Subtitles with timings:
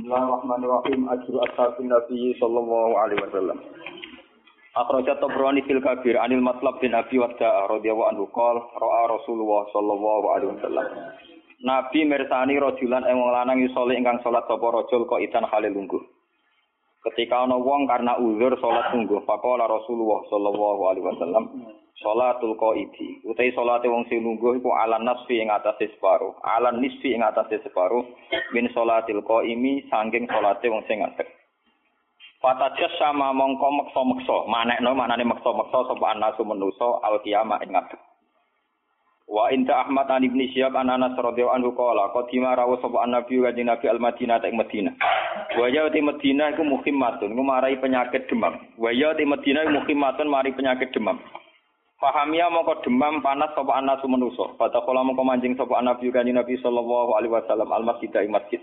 [0.00, 1.12] Bismillahirrahmanirrahim.
[1.12, 3.60] Ajru ashabin Nabi sallallahu alaihi wasallam.
[4.72, 10.26] Akhrajat Tabrani fil Kabir anil Matlab bin Abi Wadda'a radhiyallahu anhu qol ra'a Rasulullah sallallahu
[10.32, 10.86] alaihi wasallam.
[11.60, 16.00] Nabi mirsani rajulan ing wong lanang saleh ingkang salat sapa rajul kok itan halil lungguh.
[17.00, 21.44] Ketika ana wong karena uzur salat lungguh, faqala Rasulullah sallallahu alaihi wasallam,
[21.96, 23.24] salatul qaidi.
[23.24, 27.56] Utai salate wong sing lungguh iku ala nasfi ing atase separo, ala nisfi ing atase
[27.64, 28.04] separo
[28.52, 31.28] min salatil qaimi saking salate wong sing ngadeg.
[32.40, 38.00] Fatajas sama mongko meksa-meksa, manekno maknane meksa-meksa sapa anasu manusa al kiamah ing ngadeg.
[39.30, 43.38] Wa inta Ahmad an Ibnu Syihab an Anas radhiyallahu anhu qala qadima rawu sapa nabi
[43.38, 44.94] wa Nabi al Madinah ing Madinah.
[45.54, 48.58] Wa ya di Madinah iku muhimmatun, marai penyakit demam.
[48.74, 51.22] Wa ya di Madinah iku muhimmatun mari penyakit demam.
[52.02, 54.50] Fahamia mongko demam panas sapa anasu manusa.
[54.58, 58.58] Fatakola mongko manjing sapa nabi kanjeng Nabi sallallahu alaihi wasallam al masjid ing masjid.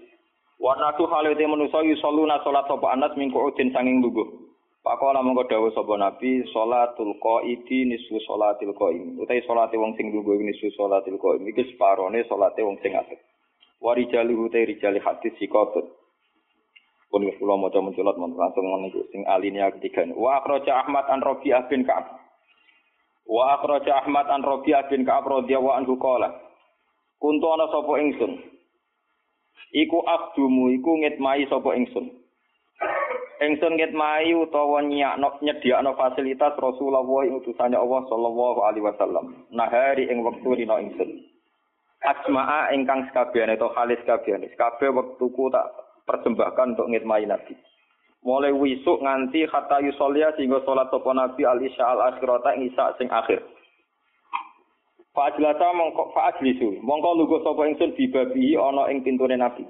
[0.59, 4.46] Wa natu halate manusa yusalluna salat sapa anas mingku udin sanging lungguh.
[4.85, 9.19] Pakola mongko dawuh sapa nabi salatul qaidi nisfu salatil qaim.
[9.19, 13.19] Utai salate wong sing lungguh nisfu salatil qaim iki separone salate wong sing ngadeg.
[13.83, 15.85] Wa rijali utai rijali hadis sikotut.
[17.07, 20.03] Pun kula maca mencolot langsung niku sing alinea ketiga.
[20.11, 22.19] Wa akhraja Ahmad an Rabi'ah bin Ka'ab.
[23.23, 26.35] Wa akhraja Ahmad an Rabi'ah bin Ka'ab radhiyallahu anhu qala.
[27.17, 28.33] Kuntu ana sapa ingsun.
[29.71, 32.11] Iku abdumu iku ngitmai sapa ingsun.
[33.37, 39.45] Ingsun ngitmai utawa nyakno nyediakno fasilitas Rasulullah utusane Allah sallallahu alaihi wasallam.
[39.53, 41.21] Nahari ing wektu dina ingsun.
[42.01, 44.49] Asma'a ingkang sekabehane to halis kabehane.
[44.57, 45.69] Kabeh wektuku tak
[46.09, 47.53] persembahkan untuk ngitmai Nabi.
[48.27, 52.91] mulai wisuk nganti kata yusolia sehingga sholat sopo nabi al isya al akhirata ing isya
[52.99, 53.39] sing akhir.
[55.15, 59.63] Fa'ajlasa mongko fa'ajlisu mongko lugu sopo ingsun bibabihi ana ing pintune nabi.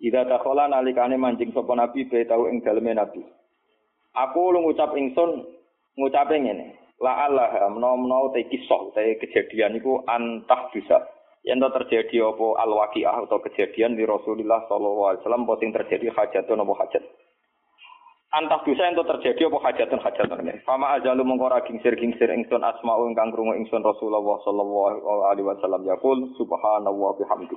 [0.00, 3.20] Ida dakhala nalikane mancing sopo nabi be tau ing daleme nabi.
[4.16, 5.44] Aku lu ngucap ingsun
[6.00, 6.80] ngucape ngene.
[7.00, 11.04] La Allah menawa-menawa te kisah te kejadian iku antah bisa.
[11.40, 16.60] Yen terjadi apa al-waqiah atau kejadian di Rasulullah sallallahu alaihi wasallam apa sing terjadi hajatun
[16.60, 17.04] apa hajat.
[18.30, 20.48] antah dosa ento terjadi apa hajatun hajatun.
[20.68, 26.28] Fama ajalu mengkora gingsir gingsir ingsun asma'u ingkang krungu ingsun Rasulullah sallallahu alaihi wasallam yaqul
[26.36, 27.56] subhanallah bihamdi.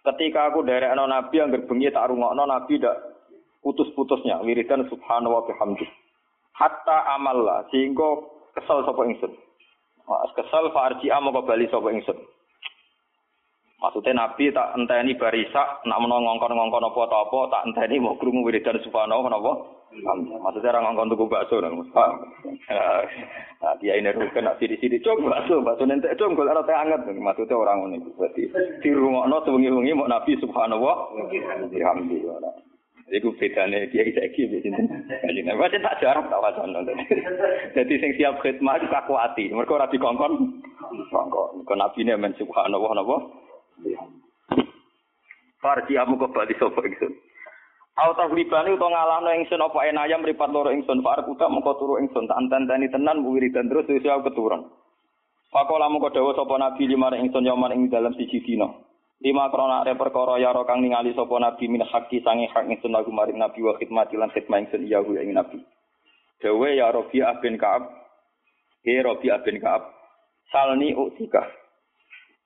[0.00, 2.96] Ketika aku anak nabi yang berbengi tak rungokno nabi dak
[3.60, 5.84] putus-putusnya wiridan subhanallah bihamdi.
[6.56, 8.24] Hatta amalla sehingga
[8.56, 9.32] kesal sapa ingsun.
[10.36, 12.16] Kesal farji amo bali sapa ingsun.
[13.80, 18.76] Maksudnya Nabi tak enteni barisa, nak menawa ngongkon-ngongkon apa apa, tak enteni mau krungu wiridan
[18.84, 19.52] subhanahu napa?
[19.90, 21.80] Maksudnya orang ngongkon tuku bakso nang
[23.60, 27.08] Nah, dia ini rukun nak sidi-sidi cok bakso, bakso nentek cok gol ora teh anget.
[27.12, 28.48] Maksudnya orang iku berarti
[28.80, 30.94] dirungokno sewengi-wengi mau Nabi subhanahu wa
[31.72, 32.52] alhamdulillah.
[33.10, 34.86] Iku bedane dia saiki mbek sinten.
[35.08, 36.80] Kanjeng Nabi tak jarak tak wacono.
[37.76, 40.62] Dadi sing siap khidmat aku ati, mergo ora dikongkon.
[41.12, 41.66] Kongkon.
[41.68, 43.16] Kok Nabi ne men subhanallah napa?
[45.60, 47.12] Farji amu kembali sapa ingsun.
[48.00, 52.24] Au tahlibani utawa ngalahno ingsun apa enayam mripat loro ingsun far kuda mengko turu ingsun
[52.24, 54.72] tak anteni tenan wiridan terus wis aku keturun.
[55.52, 58.72] Pakola mengko dawuh sapa nabi lima ingsun yoman ing dalam siji dina.
[59.20, 63.12] Lima krona are perkara ya kang ningali sapa nabi min hakki sange hak ingsun aku
[63.12, 65.60] maring nabi wa khidmati lan khidmah ingsun iya ing nabi.
[66.40, 67.84] Dawe ya Rabi'ah bin Ka'ab.
[68.80, 69.92] He Rabi'ah bin Ka'ab.
[70.48, 71.44] Salni utika.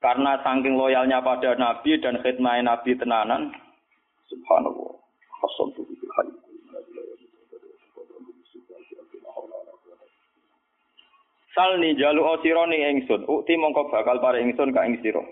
[0.04, 3.56] Karena saking loyalnya pada Nabi dan khidmah Nabi tenanan,
[4.28, 5.00] subhanallah.
[5.40, 5.72] Hasan
[11.56, 15.24] Salni jalu osironi ingsun, ukti mongko bakal para ingsun ka ing sira.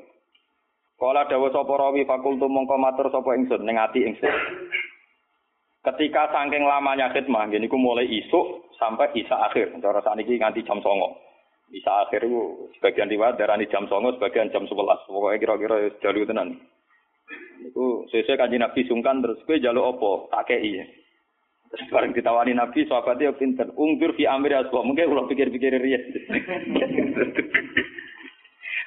[0.96, 4.32] Kala dawa sapa rawi fakultu mongko matur sapa ingsun ning ati ingsun.
[5.82, 11.31] Ketika saking lamanya khidmah, niku mulai isuk sampai isa akhir, cara saniki nganti jam songo.
[11.72, 15.00] Bisa akhir itu sebagian riwayat darani jam songo, sebagian jam sebelas.
[15.08, 16.60] Pokoknya kira-kira ya, jalur tenan.
[17.64, 20.60] Itu sesuai kaji Nabi sungkan terus gue jalur opo tak kei.
[20.60, 20.84] Iya.
[21.72, 23.72] Terus bareng ditawani Nabi, sahabatnya ya pinter.
[23.72, 24.84] ungkir fi amir aswa.
[24.84, 25.96] Mungkin kalau pikir-pikir ria.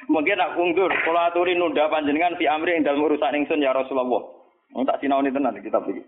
[0.06, 4.22] Mungkin nak ungkir Kalau aturin nunda panjenengan fi amri yang dalam urusan ingsun ya Rasulullah.
[4.86, 6.06] Tak sinau ini tenan kita begini.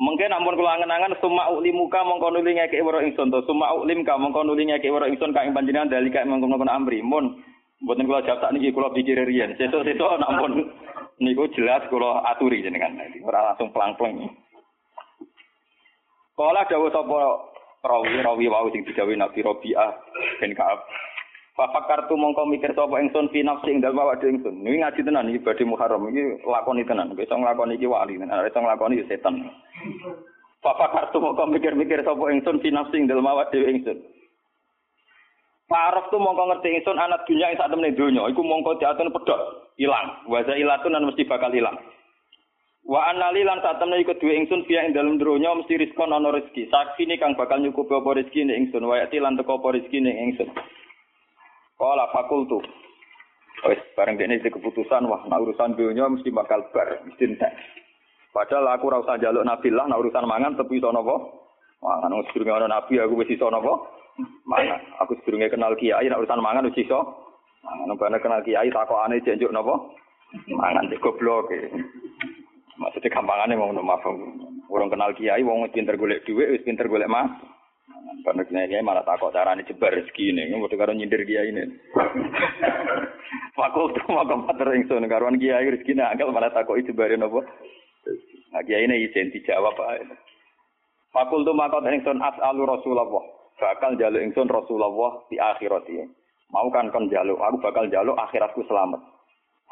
[0.00, 3.44] Mungkin ampun kula angen-angen summa ulim muka mongko nuli ngeke waro ingsun to.
[3.44, 7.04] Summa ulim ka mongko nuli ngeke waro ingsun ka ing panjenengan dalika mongko mongko amri.
[7.04, 7.44] Mun
[7.84, 9.54] mboten kula jawab sak niki kula pikir riyen.
[9.60, 10.72] Sesuk-sesuk ampun
[11.20, 12.96] niku jelas kula aturi jenengan.
[13.22, 14.32] Ora langsung pelang-pelang
[16.32, 17.20] Kala dawuh sapa
[17.84, 19.90] rawi rawi wau sing digawe Nabi Rabi'ah
[20.40, 20.80] bin Ka'ab
[21.52, 24.64] Fa kartu mongko mikir sapa ingsun fi nafsi ing dalem awake ingsun.
[24.64, 27.12] Niki ngaji tenan iki badhe Muharram iki lakoni tenan.
[27.12, 28.48] Iso nglakoni iki wali tenan.
[28.48, 29.52] Iso nglakoni ya setan.
[30.64, 34.00] Fa kartu mongko mikir-mikir sapa ingsun fi nafsi ing dalem awake ingsun.
[35.72, 39.72] Parok tu mongko ngerti ingsun anak dunia yang saat temen dunia, iku mongko diatun pedot,
[39.80, 40.20] hilang.
[40.28, 41.80] Waza ilatun dan mesti bakal hilang.
[42.84, 46.28] Wa anali lan saat temen ikut dua ingsun via ing dalam dunia mesti riskon ono
[46.28, 46.68] rezeki.
[46.68, 48.84] Saksi ini kang bakal nyukupi apa rezeki nih ingsun.
[48.84, 50.48] Wa yati lan teko apa rezeki nih ingsun.
[51.78, 52.60] Kala fakultu.
[53.62, 57.54] Wes bareng dene iki keputusan wah nak urusan dunia mesti bakal bar, mesti entek.
[58.32, 61.14] Padahal aku ora usah njaluk nabi lah nak urusan mangan tepi iso napa?
[61.84, 63.72] Mangan wis durung ana nabi aku wis iso napa?
[64.48, 64.80] Mana?
[65.04, 67.00] Aku sedurunge kenal kiai nek urusan mangan wis iso.
[67.60, 69.78] Mangan bane kenal kiai takokane jenjuk napa?
[70.48, 71.52] Mangan cek goblok.
[72.80, 74.02] Maksudnya gampangane mau maaf.
[74.72, 77.28] Urung kenal kiai wong pinter golek dhuwit wis pinter golek mas.
[78.20, 81.64] Karena kiai malah takok carane jebar rezeki ini, mesti karo nyindir kiai ini.
[83.56, 87.40] Fakultas mau matur ingsun karuan kiai rezeki agak malah takok jebare napa?
[88.52, 90.04] Nah kiai ini izin dijawab ae.
[91.12, 93.08] Fakultu makot ingsun as'alu Rasulullah
[93.60, 96.08] bakal jaluk ingsun Rasulullah di akhirat ini.
[96.52, 99.00] Mau kan kon jaluk, aku bakal jaluk akhiratku selamat.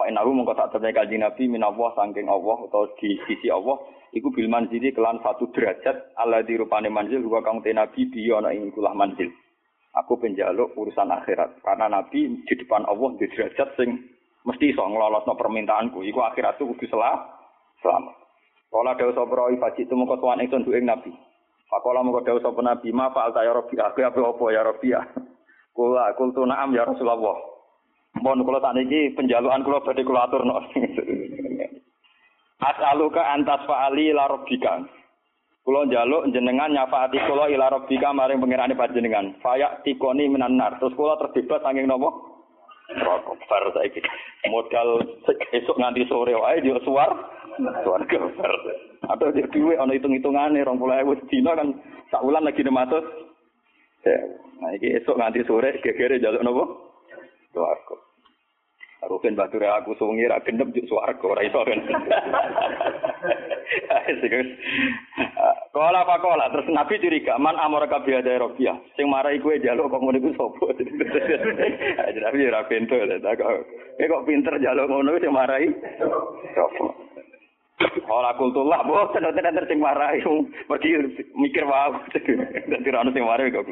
[0.01, 3.77] Fa innahu mongko sak temne kanjeng Nabi minallah saking Allah atau di sisi Allah
[4.17, 8.41] iku bil manzili kelan satu derajat Allah di rupane manzil wa kang te Nabi dia
[8.41, 9.29] ana ing kulah manzil.
[10.01, 14.01] Aku penjaluk urusan akhirat karena Nabi di depan Allah di derajat sing
[14.49, 16.01] mesti iso nglolosno permintaanku.
[16.01, 17.21] Iku akhiratku kudu selamat.
[17.85, 18.17] Selamat.
[18.73, 21.13] Kala dawuh sapa faji itu mongko tuan ingsun duwe Nabi.
[21.69, 24.89] Pakola mau dawuh sapa Nabi, "Ma fa'al ta ya Rabbi, aku apa apa ya Rabbi?"
[25.77, 27.50] Kula kultu na'am ya Rasulullah.
[28.21, 30.61] Mohon kula sakniki penjalukan kula badhe kula aturno.
[32.61, 34.85] As'aluka antas fa'ali la rabbika.
[35.71, 39.39] Njaluk jenengan nyafaati kula ila rabbika maring pangerane panjenengan.
[39.41, 40.77] Faya tikoni minanar.
[40.77, 42.11] Terus kula terbebas saking napa?
[42.91, 44.03] Rokok bar saiki.
[44.51, 44.99] Modal
[45.55, 47.15] esuk nganti sore wae yo suar.
[47.87, 48.53] Suar bar.
[49.15, 51.69] Atau dia duwe ana hitung-hitungane 20.000 dina kan
[52.11, 53.07] sak wulan lagi nematus.
[54.59, 56.65] Nah iki esuk nganti sore gegere njaluk napa?
[57.55, 58.10] Suarga.
[59.01, 61.81] Rukin bature aku sungi ra gendep juk swarga ora iso kan.
[65.71, 68.77] Kala pakola terus Nabi curiga man amara kabeh ada Rabiah.
[68.99, 70.67] Sing marai kowe njaluk kok ngono iku sapa?
[72.29, 73.65] Nabi ora pintu ta kok.
[73.97, 75.71] kok pinter njaluk ngono sing marai
[76.53, 76.85] sapa?
[78.11, 80.21] Ora kultullah, boten enten sing marai
[80.69, 80.91] pergi
[81.41, 81.97] mikir wae.
[82.69, 83.65] Dadi ono sing marai kok.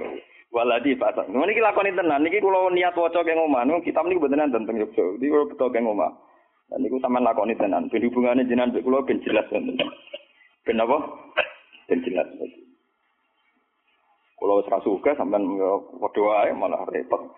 [0.48, 1.28] Waladi pasang.
[1.28, 2.24] Ini kita lakoni tenan.
[2.24, 5.20] Niki kalau niat waca keng omah, nu kitab niku beneran tentang Yogyo.
[5.20, 6.08] Ini kalau betul keng omah.
[6.72, 7.92] Dan niku sampean lakoni tenan.
[7.92, 9.76] Ben hubungane jenengan mbek kula ben jelas tenan.
[10.64, 10.96] Ben apa?
[11.92, 12.28] Ben jelas.
[14.40, 15.44] Kalau wis ra suka sampean
[16.00, 17.28] padha wae malah repot.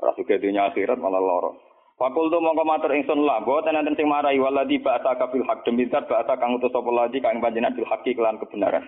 [0.00, 1.52] Ra suka dunya akhirat malah lara.
[1.94, 5.86] Fakul tu mongko matur ingsun lah, boten enten sing marai waladi ba'ata kabil hak demi
[5.86, 8.82] zat ba'ata kang utus sapa ladi kang panjenengan bil haqi kelan kebenaran.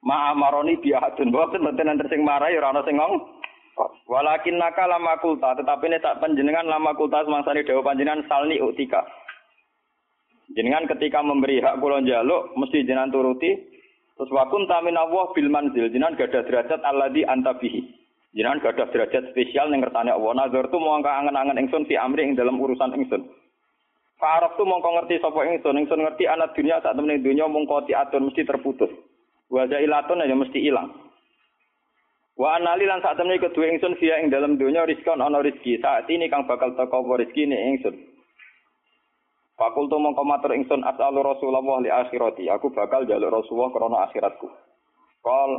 [0.00, 3.14] Ma amaroni biahadun boten boten enten sing sing ngong.
[4.08, 9.00] Walakin naka lama kulta, tetapi ini tak panjenengan lama kulta semangsane dewa panjenengan salni utika.
[10.52, 13.54] Jenengan ketika memberi hak kula njaluk mesti jenengan turuti.
[14.18, 17.86] Terus wakun tamin Allah bil manzil jenengan gadah derajat alladzi anta bihi.
[18.34, 20.44] Jenengan gadah derajat spesial ning ngertane Allah.
[20.44, 23.30] Nazar tu mau angen-angen ingsun fi amri ing dalam urusan ingsun.
[24.20, 28.20] Faraf tu mongko ngerti sapa ingsun, ingsun ngerti anak dunia saat temen dunia mongko diatur
[28.20, 28.92] mesti terputus.
[29.50, 30.94] Wa ilatun ya mesti ilang.
[32.38, 35.76] Wa anali lan saat temne kedua ingsun via ing dalam dunia rizkon ana rizki.
[35.82, 37.92] Saat ini kang bakal teko rizki ini ingsun.
[39.60, 42.48] Fakultu mongko matur ingsun as'alu Rasulullah li akhirati.
[42.48, 44.48] Aku bakal jaluk Rasulullah krana akhiratku.
[45.20, 45.50] Kal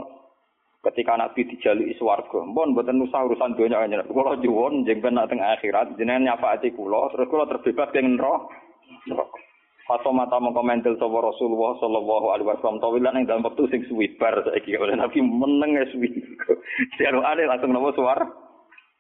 [0.90, 4.02] ketika Nabi dijaluki swarga, mbon mboten usah urusan donya kanjeng.
[4.10, 9.41] Kula nyuwun jenengan nak teng akhirat jenengan nyafaati kula terus kula terbebas keng neraka.
[9.90, 14.38] Fato mata mengkomentil sapa Rasulullah sallallahu alaihi wasallam tawilan ing dalam waktu sing suwi bar
[14.46, 16.10] saiki oleh Nabi meneng ya suwi.
[17.02, 18.22] Jarane langsung nopo suar.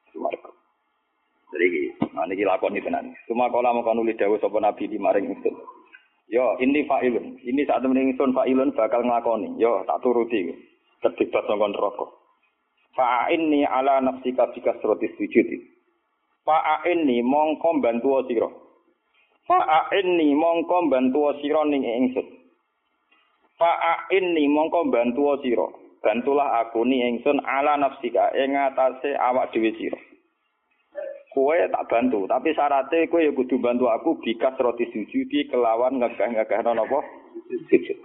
[0.09, 0.33] Suar.
[1.53, 1.67] Jadi
[2.17, 3.13] nah niki lakoni tenan.
[3.29, 5.55] Cuma kala mongko nulis dawuh sapa Nabi di maring ingsun.
[6.31, 7.43] Yo ini fa'ilun.
[7.43, 9.59] Ini saat temen ingsun fa'ilun bakal nglakoni.
[9.59, 10.49] Yo tak turuti.
[11.03, 12.05] Terlibat sangka neraka.
[12.95, 15.59] Fa'inni ala nafsika bikasrati sujudi.
[16.47, 18.49] Fa'inni mongko bantu sira.
[19.51, 22.23] Fa'inni mongko bantu sira ning ingsun.
[23.59, 25.67] Fa'inni mongko bantu sira.
[25.99, 29.99] Bantulah aku ni ingsun ala nafsika ing atase awak dhewe sira.
[31.35, 36.59] Kowe tak bantu, tapi syaratnya kowe ya kudu bantu aku bikas roti sujudi kelawan ngegah-ngegah
[36.71, 36.99] napa
[37.67, 37.97] sujud.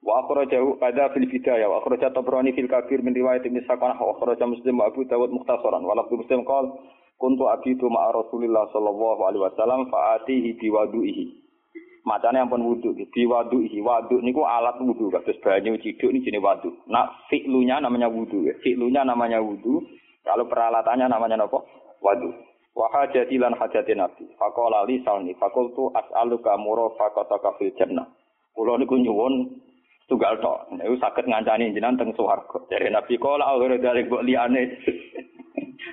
[0.00, 4.48] Wa akhrajahu ada fil bidayah wa akhraja Tabrani fil kabir min riwayat Ibnu wa akhraja
[4.48, 6.72] Muslim wa Abu Dawud mukhtasaran wa lafzu Muslim qol
[7.20, 11.24] kuntu abidu ma'a Rasulillah sallallahu alaihi wasallam fa'atihi biwadu'ihi.
[12.08, 13.84] Macane ampun wudu, biwadu'ihi.
[13.84, 16.72] Wadu niku alat wudu, kados banyu ciduk ini jenis wadu.
[16.88, 18.56] Nah, fi'lunya namanya wudu, ya.
[18.64, 19.84] fi'lunya namanya wudu.
[20.24, 21.60] Kalau peralatannya namanya apa?
[22.00, 22.32] Wadu.
[22.72, 24.24] Wa hajati lan hajati nabi.
[24.40, 28.08] Faqala li salni, faqultu as'aluka murafaqataka fil jannah.
[28.56, 29.60] Kula niku nyuwun
[30.08, 30.72] tunggal tok.
[30.72, 32.64] Niku saged ngancani jenengan teng swarga.
[32.72, 34.62] Dari Nabi kala akhir dari mbok liyane.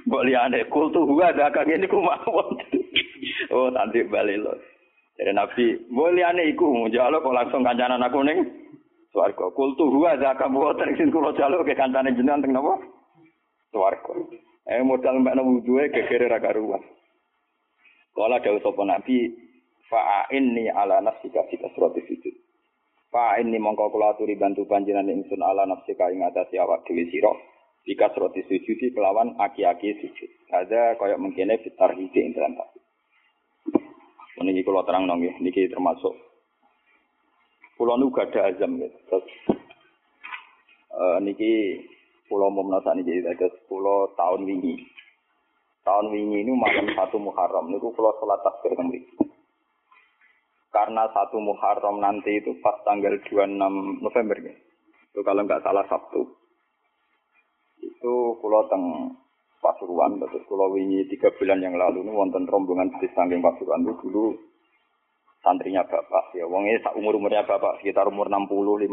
[0.05, 2.57] Mbok liyane kul tu huwa ada kang niku mawon.
[3.55, 4.53] oh, nanti bali lho.
[5.17, 8.39] Dari Nabi, mbok liyane iku njaluk kok langsung kancanan aku ning
[9.11, 9.49] swarga.
[9.55, 12.77] Kul tu huwa ada kang mboten sing kula ke kancane jenengan teng napa?
[13.73, 14.13] Swarga.
[14.67, 16.83] Eh modal mbak nang wuduhe gegere ra karuan.
[18.11, 19.29] Kala dawuh sapa Nabi,
[19.87, 22.35] fa'inni ala nafsika fi kasrati sujud.
[23.07, 27.07] Fa ini mongko kula aturi bantu panjenengan ingsun ala nafsi ka ing atase awak dhewe
[27.07, 27.31] sira.
[27.87, 30.31] Jika seroti sujudi kelawan aki-aki sujud.
[30.51, 32.83] Ada kaya mengkene fitar hiji dalam tasbih.
[34.43, 36.13] Niki kula terang nggih, niki termasuk
[37.79, 38.91] kula nu ada azam ya.
[39.07, 39.25] Terus
[40.93, 41.79] uh, niki
[42.27, 44.83] kula mau menasa niki terus kula tahun wingi.
[45.87, 49.27] Tahun wingi ini malam satu Muharram niku kula salat takbir mriki
[50.77, 53.57] karena satu Muharram nanti itu pas tanggal 26
[54.03, 54.53] November ya.
[55.09, 56.27] Itu kalau nggak salah Sabtu.
[57.97, 59.17] Itu pulau teng
[59.57, 63.81] Pasuruan, terus pulau wingi tiga bulan yang lalu ini wonten rombongan di samping Pasuruan.
[63.83, 64.37] Itu dulu
[65.41, 68.89] santrinya bapak ya wongnya umur umurnya bapak sekitar umur 60 50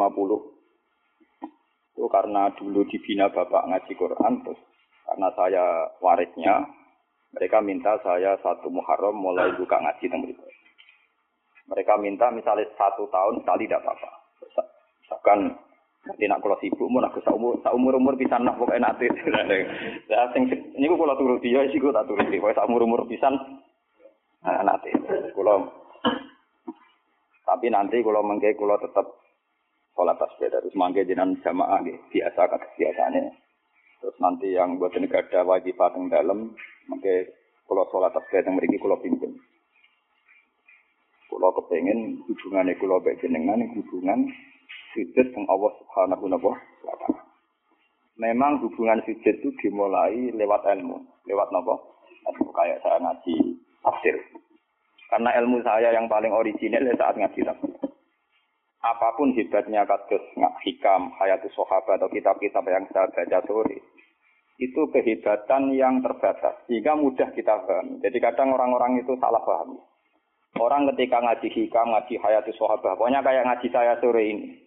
[1.94, 4.60] itu karena dulu dibina bapak ngaji Quran terus
[5.02, 5.64] karena saya
[5.98, 6.62] warisnya
[7.34, 10.36] mereka minta saya satu Muharram mulai buka ngaji tentang
[11.64, 14.10] mereka minta misalnya satu tahun sekali tidak apa-apa.
[15.00, 15.40] Misalkan
[16.04, 19.08] nanti nak kalau sibuk mau nak umur umur umur bisa nak pokoknya nanti.
[20.32, 20.44] Sing
[20.76, 22.40] ini gue kalau turut dia sih tak turut dia.
[22.40, 23.32] Kalau umur umur bisa
[24.44, 24.92] nah, nanti.
[25.32, 25.64] Kalau
[27.44, 29.06] tapi nanti kalau mengke kalau tetap
[29.96, 33.32] sholat tasbih terus mangke jenengan jamaah gitu biasa kata biasanya.
[34.04, 36.52] Terus nanti yang buat negara wajib pateng dalam
[36.92, 37.32] mangke
[37.64, 39.32] kalau sholat tasbih yang mereka kalau pimpin.
[41.32, 44.28] Kulo kepengen hubungan kulo baik jenengan hubungan
[44.94, 47.20] sujud dengan Allah Subhanahu wa taala.
[48.14, 51.98] Memang hubungan sujud itu dimulai lewat ilmu, lewat nopo?
[52.54, 54.16] Kayak saya ngaji tafsir.
[55.10, 57.74] Karena ilmu saya yang paling original ya saat ngaji tafsir.
[58.84, 60.22] Apa pun hebatnya kados
[60.62, 63.80] hikam, hayatus sahabat atau kitab-kitab yang saya baca sore,
[64.60, 67.98] itu kehebatan yang terbatas sehingga mudah kita paham.
[68.04, 69.80] Jadi kadang orang-orang itu salah paham.
[70.54, 74.63] Orang ketika ngaji hikam, ngaji hayati sahabat, pokoknya kayak ngaji saya sore ini.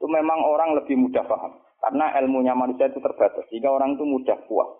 [0.00, 1.60] Itu memang orang lebih mudah paham.
[1.76, 3.44] Karena ilmunya manusia itu terbatas.
[3.52, 4.72] Sehingga orang itu mudah puas.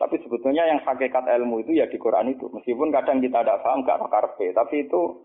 [0.00, 2.48] Tapi sebetulnya yang hakikat ilmu itu ya di Quran itu.
[2.48, 4.56] Meskipun kadang kita tidak paham, gak karpe.
[4.56, 5.20] Tapi itu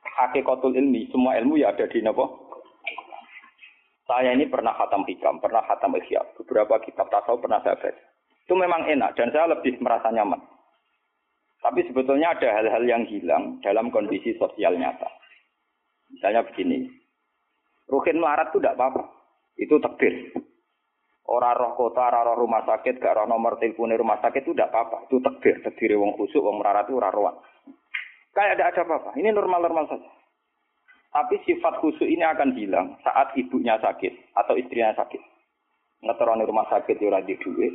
[0.00, 1.04] hakikatul ilmi.
[1.12, 2.24] Semua ilmu ya ada di Nabi.
[4.08, 6.24] Saya ini pernah khatam hikam, pernah khatam ihya.
[6.40, 7.92] Beberapa kitab tasawuf pernah saya baca.
[8.48, 10.40] Itu memang enak dan saya lebih merasa nyaman.
[11.60, 15.06] Tapi sebetulnya ada hal-hal yang hilang dalam kondisi sosial nyata.
[16.10, 16.88] Misalnya begini,
[17.90, 19.02] Rukin melarat itu tidak apa-apa.
[19.58, 20.30] Itu takdir.
[21.26, 24.70] Orang roh kota, orang roh rumah sakit, gak roh nomor telepon rumah sakit itu tidak
[24.70, 25.10] apa-apa.
[25.10, 25.58] Itu takdir.
[25.66, 27.36] Takdir wong khusuk, wong melarat itu orang rohan.
[28.30, 29.10] Kayak ada ada apa-apa.
[29.18, 30.10] Ini normal-normal saja.
[31.10, 35.18] Tapi sifat khusyuk ini akan hilang saat ibunya sakit atau istrinya sakit.
[36.06, 37.74] Ngeteroni rumah sakit ya di duit,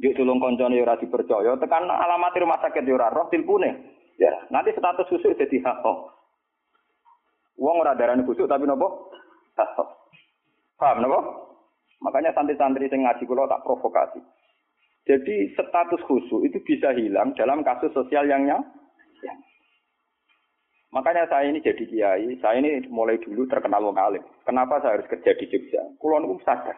[0.00, 4.00] Yuk tulung koncone ora dipercaya, tekan alamat rumah sakit yo ora roh tilpune.
[4.16, 6.12] Ya, nanti status khusus jadi hakok.
[7.60, 9.12] Wong ora darani khusus tapi nopo?
[10.80, 11.20] Paham nopo?
[12.00, 14.24] Makanya santri-santri sing ngaji kula tak provokasi.
[15.04, 18.48] Jadi status khusus itu bisa hilang dalam kasus sosial yang.
[18.48, 18.56] Ya.
[20.90, 24.24] Makanya saya ini jadi kiai, saya ini mulai dulu terkenal wong alim.
[24.42, 25.84] Kenapa saya harus kerja di Jogja?
[26.02, 26.74] Kulon itu sadar.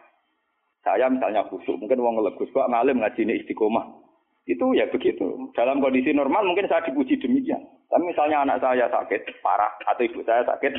[0.82, 3.86] Saya misalnya khusyuk, mungkin uang legus, kok ngalim ngaji ini istiqomah.
[4.42, 5.54] Itu ya begitu.
[5.54, 7.62] Dalam kondisi normal mungkin saya dipuji demikian.
[7.86, 10.72] Tapi misalnya anak saya sakit parah atau ibu saya sakit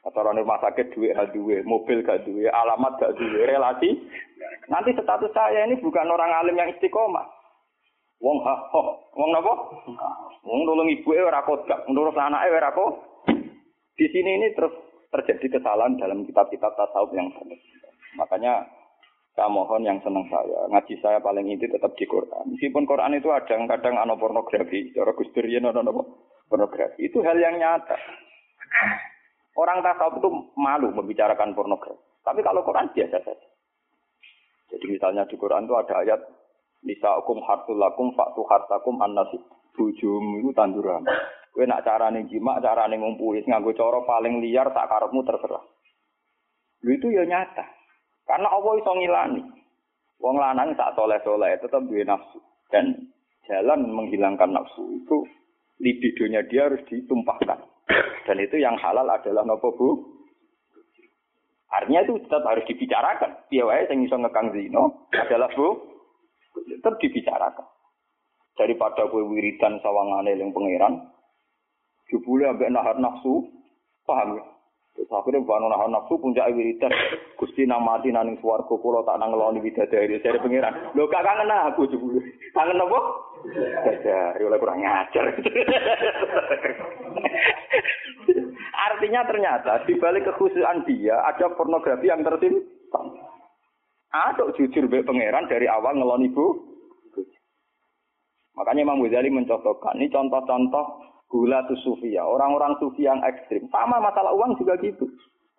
[0.00, 4.00] atau orang rumah sakit duit gak duit, mobil gak duit, alamat gak duit, relasi.
[4.72, 7.28] Nanti status saya ini bukan orang alim yang istiqomah.
[8.20, 9.52] Wong ha ho, wong napa?
[10.44, 12.72] Wong nulung ibu e ora kodak, nurut anake ora
[13.96, 14.72] Di sini ini terus
[15.12, 17.60] terjadi kesalahan dalam kitab-kitab tasawuf yang benar.
[18.16, 18.64] Makanya
[19.30, 22.50] saya mohon yang senang saya, ngaji saya paling inti tetap di Quran.
[22.50, 25.80] Meskipun Quran itu ada kadang ano pornografi, cara Gus Durian ano
[26.50, 27.06] pornografi.
[27.06, 27.94] Itu hal yang nyata.
[29.54, 32.02] Orang tasawuf itu malu membicarakan pornografi.
[32.26, 33.48] Tapi kalau Quran biasa saja.
[34.70, 36.20] Jadi misalnya di Quran itu ada ayat
[36.80, 39.36] Nisa hukum hartulakum faktu hartakum annasi
[39.76, 41.04] bujum itu tanduran.
[41.50, 45.64] Kue nak carane jima, carane ngumpuli, nganggo cara paling liar tak karepmu terserah.
[46.86, 47.79] Lu itu ya nyata.
[48.30, 49.42] Karena Allah iso ngilani.
[50.22, 52.38] Wong lanang tak soleh-soleh tetap duwe nafsu
[52.70, 53.10] dan
[53.50, 55.26] jalan menghilangkan nafsu itu
[55.82, 57.58] libidonya dia harus ditumpahkan.
[58.28, 59.88] Dan itu yang halal adalah nopo bu.
[61.74, 63.34] Artinya itu tetap harus dibicarakan.
[63.50, 65.74] Piye wae sing iso ngekang zino adalah bu
[66.78, 67.66] tetap dibicarakan.
[68.54, 71.00] Daripada kue wiridan sawangane yang pangeran,
[72.12, 73.48] jebule ambek nahar nafsu,
[74.04, 74.44] paham ya?
[75.00, 76.92] Terus akhirnya bukan nahan nafsu puncak wiridan.
[77.40, 80.92] Gusti namati naning swarga kula tak nang ngeloni widadari dari pangeran.
[80.92, 82.20] Lho gak kangen aku jebule.
[82.52, 83.00] Kangen apa?
[83.48, 85.24] Widadari oleh kurang ngajar.
[88.92, 93.06] Artinya ternyata di balik kekhususan dia ada pornografi yang tersimpan.
[94.12, 96.60] Aduk jujur be pangeran dari awal ngeloni ibu.
[98.52, 100.84] Makanya Imam Ghazali mencontohkan ini contoh-contoh
[101.30, 103.70] gula tu sufia, orang-orang sufi yang ekstrim.
[103.70, 105.06] Sama masalah uang juga gitu.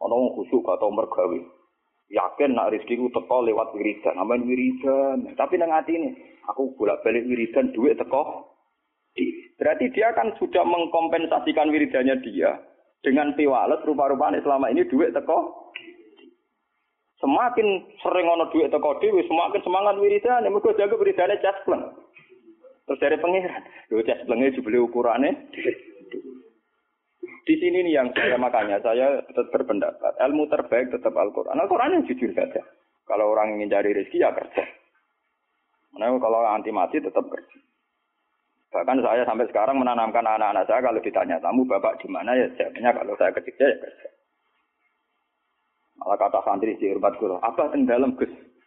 [0.03, 1.39] Ono khusyuk atau mergawe.
[2.11, 5.31] Yakin nak rezeki ku teko lewat wiridan, aman wiridan.
[5.39, 6.11] Tapi nang hati ini,
[6.51, 8.51] aku bolak-balik wiridan duit teko.
[9.55, 12.59] Berarti dia kan sudah mengkompensasikan wiridannya dia
[12.99, 15.71] dengan piwalet rupa-rupanya selama ini duit teko.
[17.23, 17.67] Semakin
[18.03, 20.43] sering ono duit teko dewi, semakin semangat wiridan.
[20.51, 21.83] Mereka jaga wiridannya jaspleng.
[22.91, 23.15] Terus dari
[23.87, 25.31] lu jasplengnya jubli ukurannya.
[27.47, 31.55] Di sini nih yang saya makanya saya tetap berpendapat ilmu terbaik tetap Al-Quran.
[31.55, 32.59] Al-Quran yang jujur saja.
[33.07, 34.67] Kalau orang ingin cari rezeki ya kerja.
[36.03, 37.57] Nah, kalau anti mati tetap kerja.
[38.75, 42.91] Bahkan saya sampai sekarang menanamkan anak-anak saya kalau ditanya tamu bapak di mana ya jawabnya
[42.91, 44.07] kalau saya kerja ya kerja.
[45.95, 48.19] Malah kata santri di hormat guru, apa yang dalam?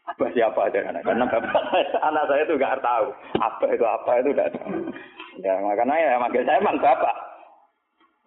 [0.05, 1.03] Apa siapa aja anak?
[1.05, 1.65] Karena bapak
[2.09, 3.07] anak saya itu nggak tahu
[3.41, 4.93] apa itu apa itu tidak tahu.
[5.41, 7.17] Ya makanya ya makanya saya emang bapak.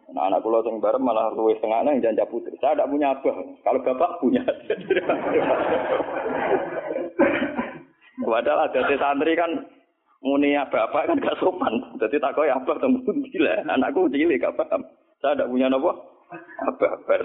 [0.08, 2.56] Nah, anak pulau yang bareng malah luwe setengah yang janja putri.
[2.64, 3.36] Saya tidak punya abah.
[3.60, 4.40] Kalau bapak punya.
[8.24, 9.52] Padahal ada santri kan
[10.24, 11.76] muni bapak kan gak sopan.
[12.00, 13.68] Jadi tak kau abah temu gila.
[13.68, 14.56] Anakku cilik gak.
[15.20, 15.92] Saya tidak punya nopo.
[16.72, 17.24] Abah ber.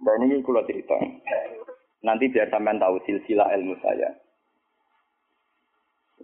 [0.00, 0.96] Dan ini kulo cerita.
[2.02, 4.10] Nanti biar sampean tahu silsilah ilmu saya.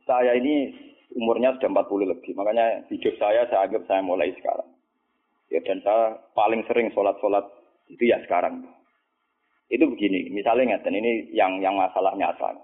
[0.02, 0.74] Saya ini
[1.14, 2.32] umurnya sudah 40 lebih.
[2.34, 4.68] Makanya hidup saya saya anggap saya mulai sekarang.
[5.48, 7.46] Ya dan saya paling sering sholat-sholat
[7.88, 8.66] itu ya sekarang.
[9.68, 12.56] Itu begini, misalnya ngeten ini yang yang masalah nyata.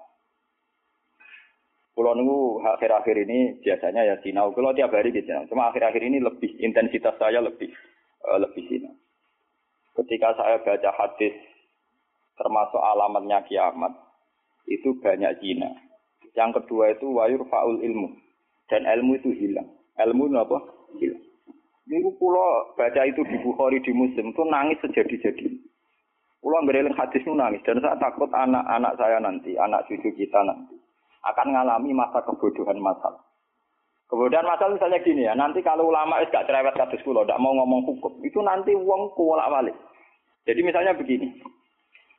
[1.94, 4.50] Pulau nunggu akhir-akhir ini biasanya ya sinau.
[4.50, 7.70] Kalau tiap hari gitu, cuma akhir-akhir ini lebih intensitas saya lebih
[8.26, 8.90] uh, lebih sinau.
[9.94, 11.34] Ketika saya baca hadis
[12.38, 13.92] termasuk alamatnya kiamat
[14.70, 15.70] itu banyak zina.
[16.34, 18.10] Yang kedua itu wayur faul ilmu
[18.66, 19.70] dan ilmu itu hilang.
[19.94, 20.58] Ilmu itu apa?
[20.98, 21.24] Hilang.
[21.84, 25.46] Ini pulau baca itu di Bukhari di Muslim itu nangis sejadi-jadi.
[26.40, 30.76] Pulau ngereling hadis itu nangis dan saya takut anak-anak saya nanti, anak cucu kita nanti
[31.24, 33.16] akan mengalami masa kebodohan masal.
[34.12, 37.56] Kebodohan masal misalnya gini ya, nanti kalau ulama itu gak cerewet kados kula, tidak mau
[37.56, 39.76] ngomong hukum, itu nanti uang kuwalak balik.
[40.44, 41.40] Jadi misalnya begini,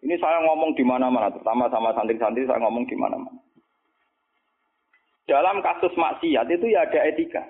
[0.06, 3.42] ini saya ngomong di mana-mana, terutama sama santri-santri saya ngomong di mana-mana.
[5.26, 7.42] Dalam kasus maksiat itu ya ada etika.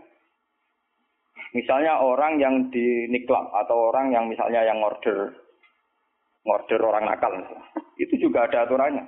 [1.51, 5.35] Misalnya orang yang di niklab atau orang yang misalnya yang order
[6.47, 7.35] order orang nakal,
[7.99, 9.03] itu juga ada aturannya.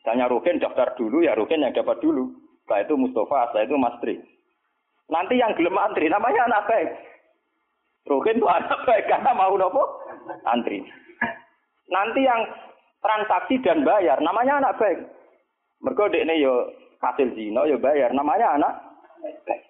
[0.00, 2.32] Misalnya Rukin daftar dulu, ya Rukin yang dapat dulu.
[2.64, 4.16] Setelah itu Mustafa, setelah itu Mas Tri.
[5.12, 6.90] Nanti yang gelem antri, namanya anak baik.
[8.08, 9.82] Rukin itu anak baik, karena mau nopo?
[10.48, 10.80] Antri.
[11.90, 12.40] Nanti yang
[13.00, 15.00] transaksi dan bayar, namanya anak baik.
[15.80, 16.68] Mereka ini yo
[17.00, 18.72] hasil zino, yo bayar, namanya anak
[19.48, 19.64] baik.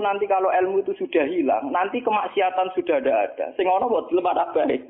[0.00, 3.46] Nanti kalau ilmu itu sudah hilang, nanti kemaksiatan sudah ada ada.
[3.54, 4.80] Sing ono buat anak baik.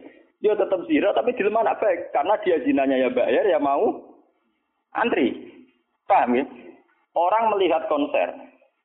[0.41, 4.01] Dia tetap zina tapi di lemah baik karena dia zinanya ya bayar ya mau
[4.97, 5.53] antri.
[6.09, 6.45] Paham ya?
[7.15, 8.35] Orang melihat konser,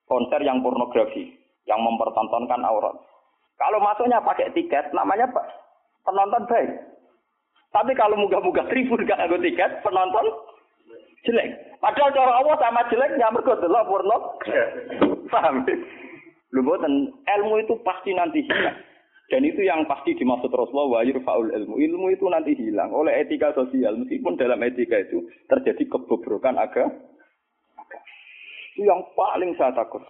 [0.05, 1.33] konser yang pornografi,
[1.65, 2.93] yang mempertontonkan aurat.
[3.55, 5.31] Kalau masuknya pakai tiket, namanya
[6.03, 6.69] penonton baik.
[7.75, 10.25] Tapi kalau muga-muga tribun gak ada tiket, penonton
[11.27, 11.75] jelek.
[11.83, 14.17] Padahal cara Allah sama jeleknya mergo delok porno.
[15.33, 15.67] Paham?
[16.55, 18.79] Lu ilmu itu pasti nanti hilang.
[19.25, 21.81] Dan itu yang pasti dimaksud Rasulullah wa faul ilmu.
[21.81, 23.97] Ilmu itu nanti hilang oleh etika sosial.
[23.97, 26.93] Meskipun dalam etika itu terjadi kebobrokan agama.
[28.77, 30.05] Itu yang paling saya takut.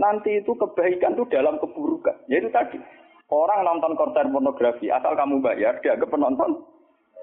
[0.00, 2.24] Nanti itu kebaikan itu dalam keburukan.
[2.32, 2.80] Yaitu tadi.
[3.30, 6.66] Orang nonton konser pornografi, asal kamu bayar, dianggap penonton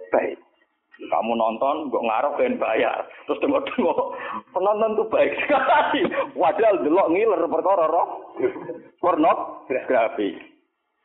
[0.07, 0.39] baik.
[0.97, 3.05] Kamu nonton, gue ngarep pengen bayar.
[3.29, 3.99] Terus tengok-tengok,
[4.49, 6.01] penonton tuh baik sekali.
[6.33, 8.33] Wadah delok ngiler perkara roh.
[8.97, 10.41] Pornografi.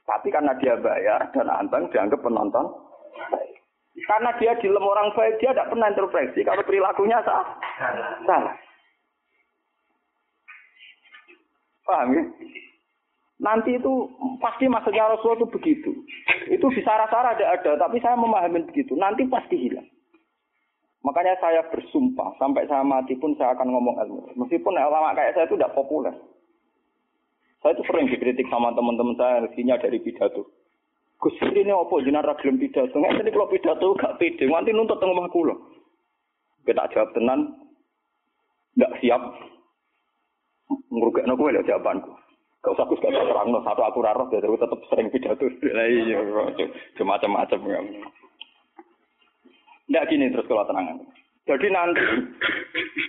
[0.09, 2.73] Tapi karena dia bayar dan anteng dianggap penonton
[3.29, 3.53] baik.
[4.09, 7.45] Karena dia di orang baik, dia tidak pernah intervensi kalau perilakunya sah.
[8.25, 8.55] Salah.
[11.83, 12.23] Paham ya?
[13.43, 14.07] Nanti itu
[14.39, 15.91] pasti maksudnya Rasulullah itu begitu.
[16.47, 18.95] Itu di sarah-sarah ada ada, tapi saya memahami begitu.
[18.95, 19.87] Nanti pasti hilang.
[21.03, 24.21] Makanya saya bersumpah sampai saya mati pun saya akan ngomong ilmu.
[24.47, 26.15] Meskipun ulama kayak saya itu tidak populer.
[27.67, 30.47] Saya itu sering dikritik sama teman-teman saya rezekinya dari pidato.
[31.19, 32.95] Gus ini apa jenengan ra gelem pidato?
[32.95, 35.55] Nggak jadi kalau pidato gak pede, nanti nuntut teng omah kula.
[36.63, 37.59] Kita jawab tenan,
[38.79, 39.23] nggak siap.
[40.91, 42.22] Ngrugekno kowe lho jawabanku.
[42.63, 45.51] Gak usah terang, satu aku raro, jadi aku tetap sering pidato.
[45.75, 46.23] Lah iya,
[47.03, 47.59] macam-macam.
[49.91, 51.03] Tidak gini terus kalau tenangan.
[51.43, 52.07] Jadi nanti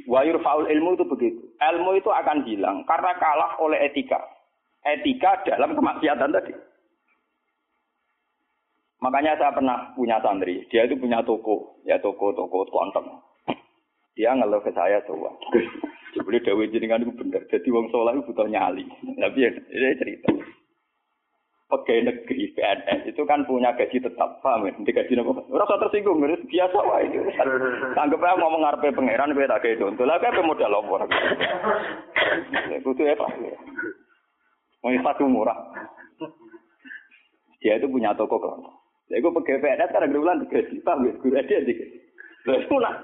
[0.10, 1.42] wayur faul ilmu itu begitu.
[1.62, 4.18] Ilmu itu akan hilang karena kalah oleh etika.
[4.82, 6.54] Etika dalam kemaksiatan tadi.
[9.06, 13.22] Makanya saya pernah punya santri, dia itu punya toko, ya toko-toko kontong.
[14.16, 15.28] Dia ngeluh ke saya coba.
[16.14, 17.42] Jebule Dewi jenengan itu bener.
[17.50, 18.86] Jadi wong soleh butuh nyali.
[19.18, 20.30] Tapi ya, ini cerita.
[21.74, 24.78] Pegawai negeri PNS itu kan punya gaji tetap, paham ya?
[24.78, 25.42] Di gaji apa?
[25.50, 27.18] Rasa tersinggung, harus biasa wae itu.
[27.98, 29.82] Anggap aja ngomong ngarepe pangeran kowe tak itu.
[29.90, 31.10] Untuk lagi apa modal apa?
[32.86, 33.30] Kudu ya Pak.
[34.86, 35.58] Mau satu murah.
[37.58, 38.62] Dia itu punya toko kan.
[39.10, 41.14] Jadi gue pegawai PNS kan ada bulan digaji, paham ya?
[41.18, 41.98] Guru aja digaji.
[42.44, 42.96] Terus nak,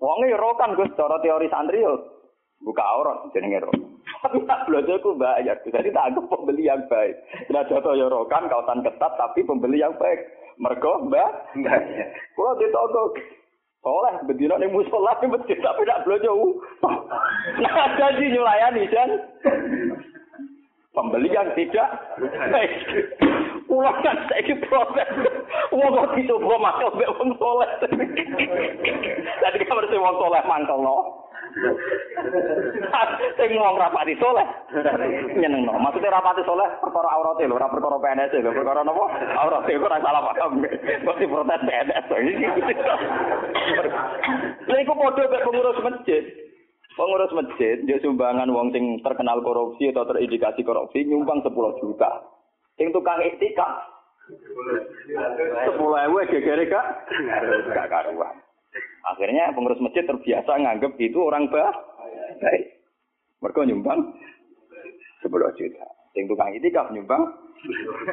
[0.00, 2.19] Wongnya rokan gue secara teori santri yo
[2.60, 3.72] buka aurat jenenge ro.
[4.20, 4.68] Tapi tak
[5.00, 5.56] ku bayar.
[5.64, 7.16] Jadi tak anggap pembeli yang baik.
[7.48, 10.20] Tidak jatuh ya rokan kawasan ketat tapi pembeli yang baik.
[10.60, 11.56] Mergo mbak,
[12.36, 13.16] kalau ditodok
[13.80, 16.36] soleh bedino nih musola nih masjid tapi tidak belajar.
[17.64, 19.10] Nah jadi nyulayani kan.
[20.92, 21.88] Pembeli yang tidak
[22.52, 22.72] baik.
[23.64, 25.08] Pulang kan saya proses.
[25.72, 27.70] Wong kok dicoba makel mbek wong soleh.
[29.40, 31.19] Tadi kamar sing wong soleh mangkel no.
[33.38, 34.46] Sing wong rapati soleh.
[35.34, 35.72] Nyenengno.
[35.78, 39.06] Maksudnya rapati soleh perkara aurate lho, ora perkara PNS lho, perkara napa?
[39.40, 40.62] Aurate ora salah paham.
[41.04, 42.06] Mesti protes PNS.
[44.70, 46.22] Lha iku padha mek pengurus masjid.
[46.94, 52.10] Pengurus masjid dia sumbangan wong sing terkenal korupsi atau terindikasi korupsi nyumbang 10 juta.
[52.78, 53.90] Sing tukang iktikaf
[55.66, 56.86] sepuluh ewu gegere kak
[57.74, 58.39] gak karuan.
[59.08, 61.72] Akhirnya pengurus masjid terbiasa nganggep itu orang bah
[62.40, 62.64] baik.
[63.40, 64.12] Mereka nyumbang
[65.24, 65.86] sepuluh juta.
[66.12, 67.22] Sing tukang itikaf nyumbang,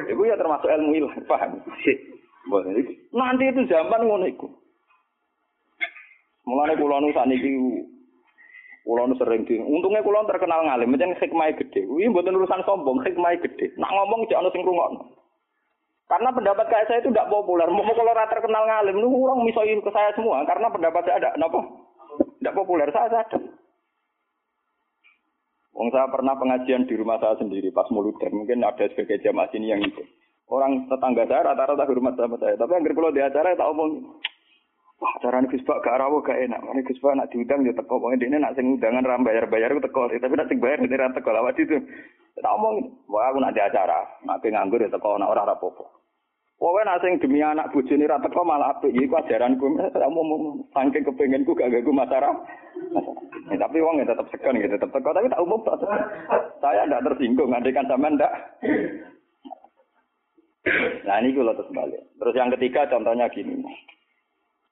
[0.06, 1.58] itu ya termasuk ilmu ilah, paham?
[3.10, 4.48] Nanti itu zaman ngono iku.
[6.46, 7.50] Mulane kula nu sakniki
[8.86, 11.84] kula nu sering di untungnya kula terkenal ngalim, macam hikmah gede.
[11.84, 13.74] Kuwi mboten urusan sombong, hikmah gede.
[13.76, 15.17] Nak ngomong jek ana sing rungokno.
[16.08, 17.68] Karena pendapat kayak saya itu tidak populer.
[17.68, 20.40] Mau kalau rata terkenal ngalim, lu orang misoin ke saya semua.
[20.48, 21.60] Karena pendapat saya ada, kenapa?
[22.40, 23.40] Tidak populer, saya sadar.
[25.76, 29.70] Wong saya pernah pengajian di rumah saya sendiri pas dan mungkin ada sebagai jamaah sini
[29.70, 30.02] yang itu.
[30.50, 32.56] Orang tetangga saya rata-rata hormat sama saya.
[32.56, 34.16] Tapi yang kalau di acara tak omong,
[34.98, 36.58] wah acara ini Gus gak rawo gak enak.
[36.64, 38.00] Ini Gus nak diundang ya teko.
[38.00, 40.08] Pokoknya ini nak sing undangan ram bayar-bayar itu teko.
[40.08, 41.30] Tapi nak sing bayar ini ram teko.
[41.30, 41.78] Lawat itu.
[42.40, 44.08] Tak omong, wah aku nak di acara.
[44.24, 45.97] Nak nganggur ya teko, nak orang rapopo.
[46.58, 49.78] Nek sing demi anak bojone ra teko malah apik iku ajaranku.
[50.74, 52.36] Saking kepengenku gak ganggu masyarakat.
[53.48, 55.62] Ya, tapi wong ya tetap segan ya tetap teko tapi tak umum
[56.58, 58.34] Saya ndak tersinggung andekan sampean ndak.
[61.06, 62.02] Nah ini kalau terus balik.
[62.18, 63.62] Terus yang ketiga contohnya gini.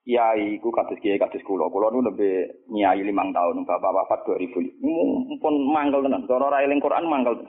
[0.02, 1.70] Kiai ku kados kiai kados kula.
[1.70, 5.38] Kula nu lebih nyai limang tahun, bapak wafat 2000.
[5.38, 6.26] Pun mangkel tenan.
[6.26, 7.46] Cara ra eling Quran mangkel.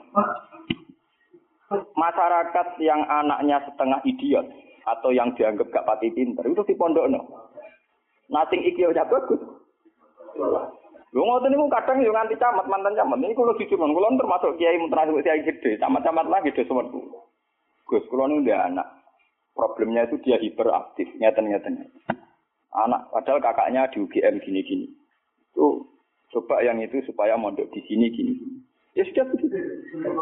[1.98, 4.46] Masyarakat yang anaknya setengah idiot
[4.86, 7.20] atau yang dianggap gak pati pinter itu di pondok no.
[8.30, 9.40] Nating iki aja bagus.
[11.16, 13.18] Lu ngoten niku kadang yo nganti camat mantan camat.
[13.24, 16.84] Ini kulo jujur mon, kulo termasuk kiai termasuk kiai gede, camat-camat lagi gede semua.
[17.88, 18.84] Gus, kulo niku dia anak.
[19.56, 21.72] Problemnya itu dia hiperaktif, nyata-nyata.
[22.78, 24.86] Anak, padahal kakaknya di UGM gini-gini.
[25.56, 25.82] Tuh,
[26.30, 28.62] coba yang itu supaya mondok di sini gini-gini.
[28.94, 29.26] Ya sudah.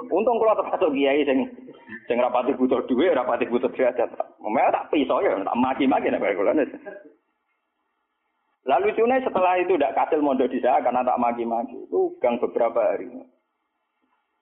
[0.08, 1.48] Untung kalau termasuk kiai sing
[2.06, 4.10] sing rapati butuh duit, rapati butuh derajat.
[4.42, 6.54] Memang tak pisau ya, tak maki-maki nek kula
[8.66, 11.86] Lalu lucunya setelah itu tidak kasil mondok di saya karena tak maki-maki.
[11.86, 13.06] Itu gang beberapa hari.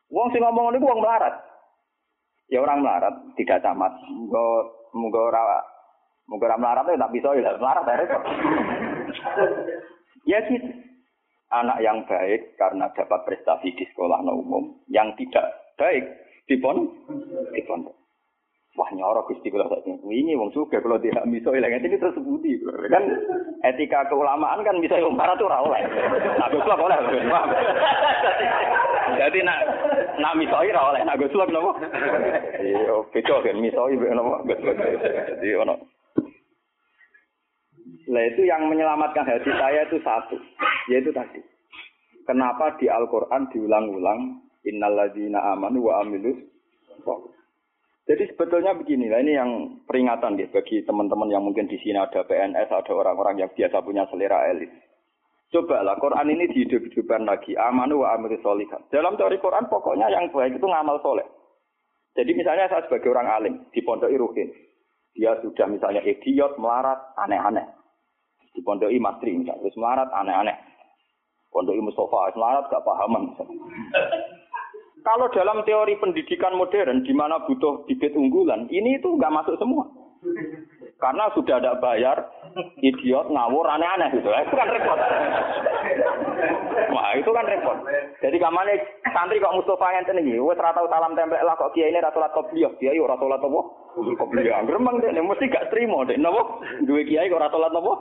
[0.09, 1.45] Wong sing ngomong ini wong melarat.
[2.49, 3.93] Ya orang melarat, tidak camat.
[4.09, 5.61] Munggo munggo ora
[6.25, 8.23] Mungkin orang melarat ya tak bisa ya melarat ya repot.
[10.25, 10.69] ya gitu.
[11.53, 15.45] Anak yang baik karena dapat prestasi di sekolah umum, yang tidak
[15.77, 16.03] baik
[16.45, 16.89] di pon,
[17.53, 17.97] di pondok.
[18.75, 22.59] Wah nyoro gusti kalau saat ini wong suka kalau tidak miso ilang ini terus budi
[22.91, 23.07] kan
[23.63, 26.99] etika keulamaan kan bisa yang parah tuh rawol nah gue suka oleh
[29.15, 29.59] jadi nak
[30.19, 31.79] nak misoi rawol nah gue suka nopo?
[32.59, 34.43] Iya beda kan misoi nopo?
[34.43, 35.75] Jadi ono.
[38.05, 40.37] Nah itu yang menyelamatkan hati saya itu satu,
[40.93, 41.41] yaitu tadi.
[42.29, 46.41] Kenapa di Al-Quran diulang-ulang, Innalladzina amanu wa amilus
[48.05, 49.51] jadi sebetulnya begini lah, ini yang
[49.89, 54.05] peringatan ya bagi teman-teman yang mungkin di sini ada PNS, ada orang-orang yang biasa punya
[54.13, 54.69] selera elit.
[55.49, 57.57] Coba lah, Quran ini dihidup-hidupkan lagi.
[57.57, 58.37] Amanu wa amri.
[58.93, 61.25] Dalam teori Quran pokoknya yang baik itu ngamal soleh.
[62.13, 64.53] Jadi misalnya saya sebagai orang alim di pondok Iruhin.
[65.17, 67.65] Dia sudah misalnya idiot, melarat, aneh-aneh.
[68.53, 70.59] Di pondok Mastri misalnya, terus melarat, aneh-aneh.
[71.49, 73.33] Pondok Mustafa, melarat, gak pahaman.
[75.05, 79.85] Kalau dalam teori pendidikan modern, di mana butuh bibit unggulan, ini itu nggak masuk semua.
[80.97, 82.17] Karena sudah ada bayar,
[82.81, 84.33] idiot, ngawur, aneh-aneh gitu.
[84.33, 84.97] Itu kan repot.
[86.97, 87.79] Wah, itu kan repot.
[88.25, 88.81] Jadi kamane
[89.13, 92.33] santri kok Mustafa yang tinggi, wes rata talam templek lah kok kiai ini rata rata
[92.41, 93.61] kopiah, kiai rata rata apa?
[94.17, 94.65] Kopiah.
[94.65, 96.17] Gremeng deh, mesti gak terima deh.
[96.17, 97.93] Nabo, dua kiai kok rata rata apa?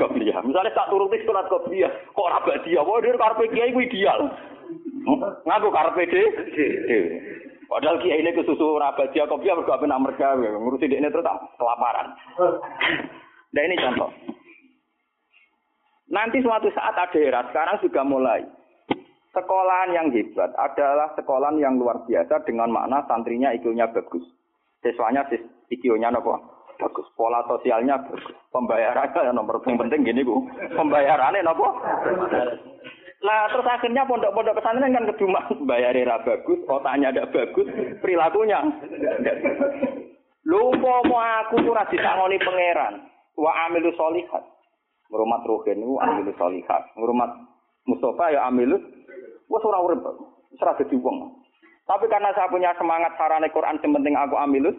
[0.00, 0.40] Kopiah.
[0.40, 4.32] Misalnya tak turuti surat kopiah, kok rabat dia, wah dia karpe kiai ku ideal.
[5.44, 6.28] Ngaku karpe dhewe.
[7.68, 11.28] Padahal kiai ini kesusu rabadia kopi mergo ape nak mergawe ngurusi ini terus
[11.60, 12.16] kelaparan.
[13.52, 14.08] Nah ini contoh.
[16.08, 18.40] Nanti suatu saat ada era sekarang juga mulai.
[19.36, 24.24] Sekolahan yang hebat adalah sekolahan yang luar biasa dengan makna santrinya IQ-nya bagus.
[24.80, 25.28] Siswanya
[25.68, 26.40] IQ-nya nopo
[26.80, 27.04] bagus.
[27.12, 28.32] Pola sosialnya bagus.
[28.48, 30.48] Pembayarannya nomor penting gini bu.
[30.72, 31.76] Pembayarannya nopo
[33.18, 37.66] Nah terus akhirnya pondok-pondok pesantren kan kedua bayar era bagus, otaknya ada bagus,
[37.98, 38.62] perilakunya.
[40.46, 43.02] Lu mau aku tuh rasi sangoni pangeran,
[43.34, 44.44] wa amilu solihat.
[45.10, 46.94] Ngurumat rohen wa amilu solihat.
[46.94, 47.30] Ngurumat
[47.90, 48.78] Mustafa ya amilu,
[49.50, 50.04] wah surah urip,
[50.54, 50.96] serah jadi.
[51.88, 54.76] Tapi karena saya punya semangat sarane Quran penting aku amilus,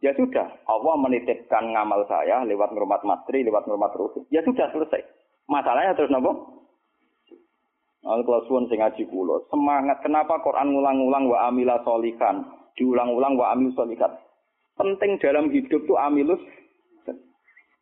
[0.00, 0.48] ya sudah.
[0.64, 4.24] Allah menitipkan ngamal saya lewat ngurumat mastri, lewat ngurumat rohen.
[4.32, 5.04] Ya sudah selesai.
[5.52, 6.59] Masalahnya terus nopo?
[8.00, 9.44] Al suwun sing ngaji kula.
[9.52, 12.48] Semangat kenapa Quran ngulang-ulang wa amila solikan,
[12.80, 14.08] diulang-ulang wa amil solikat.
[14.80, 16.40] Penting dalam hidup tuh amilus.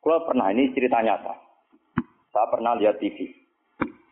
[0.03, 1.35] Kula pernah ini cerita nyata.
[2.35, 3.31] Saya pernah lihat TV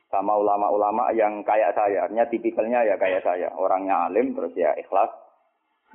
[0.07, 5.11] sama ulama-ulama yang kayak saya, artinya tipikalnya ya kayak saya, orangnya alim terus ya ikhlas.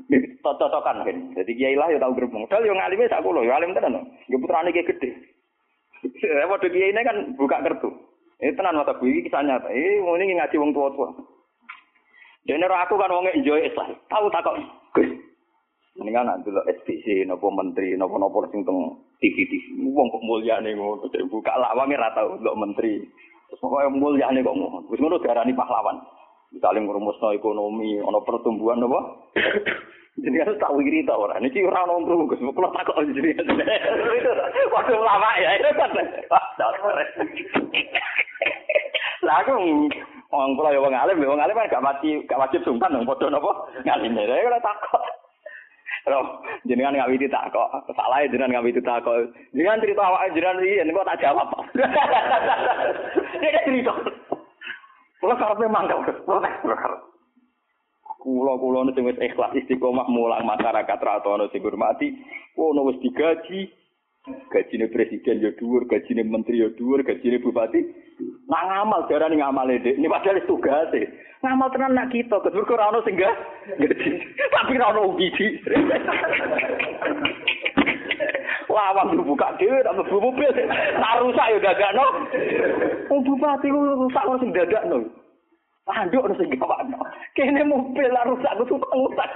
[0.43, 1.17] Totokan kan.
[1.39, 2.47] Jadi kiai lah ya tahu gerbong.
[2.52, 4.12] Dal yo ngalime sak kula, yo alim tenan.
[4.28, 5.10] Yo putrane ki gede.
[6.52, 8.11] Waduh kiai ini kan buka kertu.
[8.42, 9.70] Ini tenan mata gue ini kisah nyata.
[9.70, 11.14] Eh, ini ngaji wong tua tua.
[12.50, 13.94] Dan aku kan wong enjoy Islam.
[14.10, 14.58] Tahu tak kok?
[16.02, 19.86] Mendingan nanti lo SPC, nopo menteri, nopo nopo sing teng TV TV.
[19.94, 21.06] Wong kok mulia nih ngono.
[21.30, 22.98] Buka lawangnya rata untuk menteri.
[23.52, 24.90] Terus pokoknya mulia nih kok ngono.
[24.90, 26.02] Terus ngono darani pahlawan.
[26.50, 29.30] Misalnya ngurumusno ekonomi, ono pertumbuhan nopo.
[30.19, 31.39] jenengan tak wiri ta ora?
[31.39, 32.43] Niki ora ono untung Gus.
[32.43, 33.47] Kok tak kok jenengan.
[34.76, 35.56] Waktu lama ya.
[35.56, 35.91] Itu kan
[39.21, 39.54] lagu
[40.34, 43.30] wong kula yo wong alim wong alim kan gak mati gak wajib sungkan nang padha
[43.30, 43.69] napa?
[43.86, 45.04] Ngalime rek ora tak kok
[46.65, 49.21] jenengan nggak witi tak kok, salah jenengan nggak witi tak kok.
[49.54, 51.47] Jenengan cerita awak jenengan iki ini kok tak jawab.
[53.38, 53.93] Ini kan cerita.
[55.21, 56.17] Kalau karpet mangkal, protes,
[56.65, 57.11] protes.
[58.22, 62.14] Kula-kula sing wis ikhlas istiqomah mulang masyarakat ra ono sing hormati,
[62.54, 63.66] ono wis digaji,
[64.54, 67.82] gajine presiden ya dhuwur, gajine menteri ya dhuwur, gajine bupati.
[68.46, 69.98] Nak ngamal darani ngamal Dek.
[69.98, 71.02] Ini padahal itu tugase.
[71.42, 74.12] Ngamal tenan nak kita, kedur ora ono sing gaji.
[74.54, 75.48] Tapi ora ono biji.
[78.72, 80.48] Lawang buka dhewe tak mlebu mobil.
[80.96, 82.06] Tak rusak ya dadakno.
[83.12, 85.21] Wong bupati rusak ora sing dadakno.
[85.92, 87.04] Tanduk harus gawano.
[87.36, 89.28] Kene mobil lah rusak, suka rusak.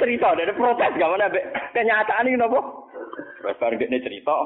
[0.00, 1.28] Cerita dari protes gak mana
[1.76, 2.88] kenyataan ini nopo.
[3.14, 4.36] Terus baru dia cerita,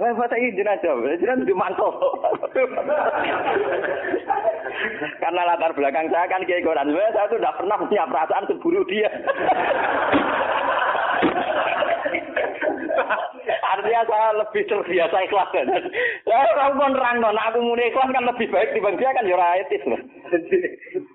[0.00, 1.92] eh buat ini jenazah, jenazah di mantel.
[5.20, 9.12] Karena latar belakang saya kan kayak Quran, saya tuh tidak pernah punya perasaan seburu dia.
[13.46, 15.66] Artinya saya lebih terbiasa ikhlas kan.
[16.26, 19.48] Lah orang pun nerang non, aku mulai ikhlas kan lebih baik dibanding dia kan ya
[19.62, 20.00] etis loh.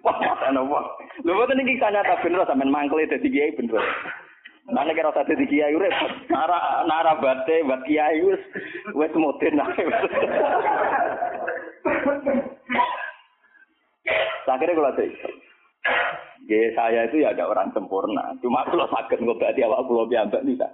[0.06, 0.80] Wah, apa nopo?
[1.26, 3.84] Lho boten iki kisah nyata bener sampean mangkel dadi kiai bener.
[4.70, 5.92] Mulane kira usah dadi kiai urip.
[6.32, 8.42] Nara nara bate buat kiai wis
[8.96, 9.84] wis modern ae.
[14.52, 15.06] Akhirnya kalau ada
[16.52, 18.36] Ya, saya itu ya ada orang sempurna.
[18.44, 20.68] Cuma kalau sakit ngobati awak pulau biambak bisa.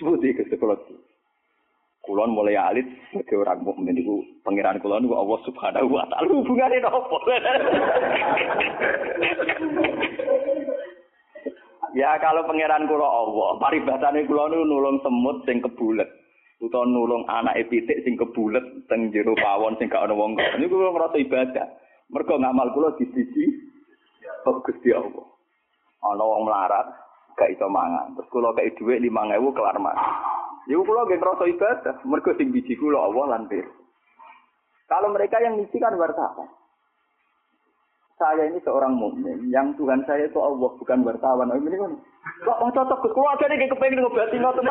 [0.00, 0.80] Seperti itu kalau
[2.00, 6.80] Kulon mulai alit sebagai orang mukmin itu pangeran kulon itu Allah Subhanahu wa taala hubungannya
[6.80, 7.20] nopo.
[11.92, 16.08] ya kalau pangeran kula Allah, paribasane kula niku nulung semut sing kebulet
[16.64, 20.40] utawa nulung anak pitik sing kebulet teng jero pawon sing gak ana wong.
[20.56, 21.68] Niku kula ngrasa ibadah.
[22.08, 23.44] Mergo ngamal kula disiji
[24.40, 25.28] kok Gusti Allah.
[26.00, 26.88] Ana wong melarat
[27.40, 28.12] gak iso mangan.
[28.20, 30.12] Terus kula kei dhuwit 5000 kelar mangan.
[30.68, 33.48] Iku kula nggih ngrasa ibadah, mergo sing biji kula Allah lan
[34.90, 36.52] Kalau mereka yang ngisi kan wartawan.
[38.20, 41.48] Saya ini seorang mukmin, yang Tuhan saya itu Allah bukan wartawan.
[41.48, 41.96] Oh, ini kan
[42.44, 44.68] kok oh, cocok Gus, kula ajane kepengin ngobati ngoten.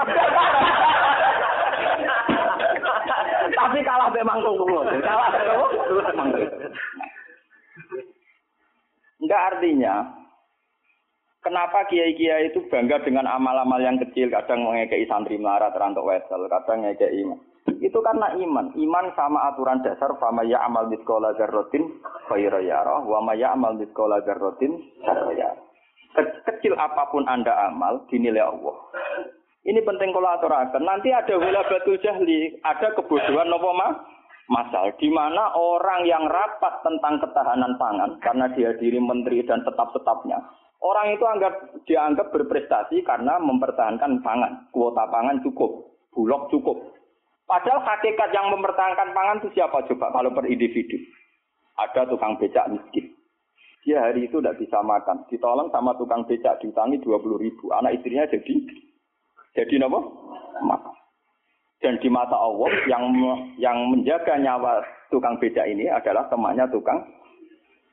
[3.58, 4.82] Tapi kalah memang kula.
[5.02, 6.30] Kalah memang.
[9.20, 10.19] Enggak artinya
[11.40, 16.84] Kenapa kiai-kiai itu bangga dengan amal-amal yang kecil, kadang mengekei santri melarat, rantok wesel, kadang
[16.84, 17.40] ngekei iman.
[17.80, 18.76] Itu karena iman.
[18.76, 23.72] Iman sama aturan dasar, fama ya amal mitkola garrotin, khaira yarah, wa ma ya amal
[23.80, 24.84] mitkola garrotin,
[26.20, 28.76] Kecil apa pun Anda amal, dinilai Allah.
[29.64, 30.84] Ini penting kalau aturakan.
[30.84, 33.94] Nanti ada batu jahli, ada kebodohan nopo mah?
[34.50, 40.42] Masal, di mana orang yang rapat tentang ketahanan pangan, karena dihadiri menteri dan tetap-tetapnya,
[40.80, 46.96] Orang itu anggap dianggap berprestasi karena mempertahankan pangan, kuota pangan cukup, bulog cukup.
[47.44, 50.96] Padahal hakikat yang mempertahankan pangan itu siapa coba kalau per individu?
[51.76, 53.12] Ada tukang becak miskin.
[53.84, 55.28] Dia hari itu tidak bisa makan.
[55.28, 57.72] Ditolong sama tukang becak diutangi 20 ribu.
[57.76, 58.54] Anak istrinya jadi
[59.58, 60.00] jadi apa?
[60.64, 60.96] Makan.
[61.80, 63.04] Dan di mata Allah yang
[63.60, 67.04] yang menjaga nyawa tukang becak ini adalah temannya tukang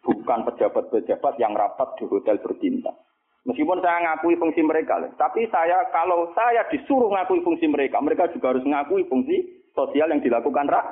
[0.06, 2.94] bukan pejabat-pejabat yang rapat di hotel berbintang.
[3.46, 8.54] Meskipun saya ngakui fungsi mereka, tapi saya kalau saya disuruh ngakui fungsi mereka, mereka juga
[8.54, 10.86] harus ngakui fungsi sosial yang dilakukan rak.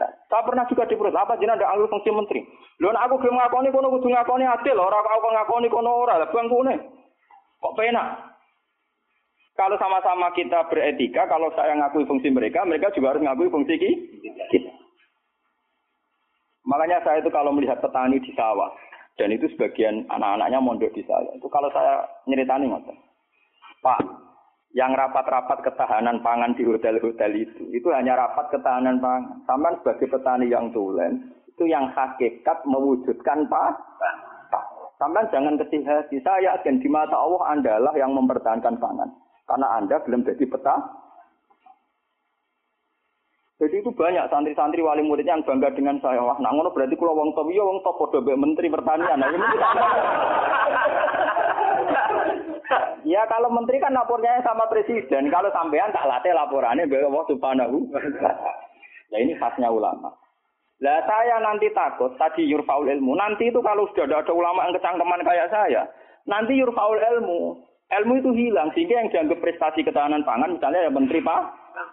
[0.00, 2.40] Saya pernah juga di perut, apa jinak ada alur fungsi menteri.
[2.80, 6.74] Lho aku gelem ngakoni kono kudu ngakoni adil, ora aku ngakoni kono ora, lah bangkune.
[7.60, 8.32] Kok penak?
[9.52, 14.81] Kalau sama-sama kita beretika, kalau saya ngakui fungsi mereka, mereka juga harus ngakui fungsi kita.
[16.72, 18.72] Makanya saya itu kalau melihat petani di sawah,
[19.20, 22.96] dan itu sebagian anak-anaknya mondok di saya, itu kalau saya nyeritani ngoten.
[23.84, 24.00] Pak,
[24.72, 29.44] yang rapat-rapat ketahanan pangan di hotel-hotel itu, itu hanya rapat ketahanan pangan.
[29.44, 33.76] Sama sebagai petani yang tulen, itu yang hakikat mewujudkan pak.
[34.96, 36.22] Sampai jangan kecil hati.
[36.22, 39.10] Saya yakin di mata Allah adalah yang mempertahankan pangan.
[39.50, 40.78] Karena Anda belum jadi peta,
[43.62, 46.18] jadi itu banyak santri-santri wali murid yang bangga dengan saya.
[46.18, 49.22] Wah, nah ngono berarti kalau wong top, iya wong top podo menteri pertanian.
[49.22, 49.46] Nah, ini
[53.14, 55.30] ya kalau menteri kan lapornya sama presiden.
[55.30, 57.86] Kalau sampean tak latih laporannya bahwa subhanahu.
[59.14, 60.10] Nah ini khasnya ulama.
[60.82, 63.14] Lah saya nanti takut tadi yurfaul ilmu.
[63.14, 65.86] Nanti itu kalau sudah ada ulama yang kecangkeman kayak saya,
[66.26, 67.62] nanti yurfaul ilmu.
[67.92, 71.40] Ilmu itu hilang sehingga yang dianggap prestasi ketahanan pangan misalnya ya menteri pak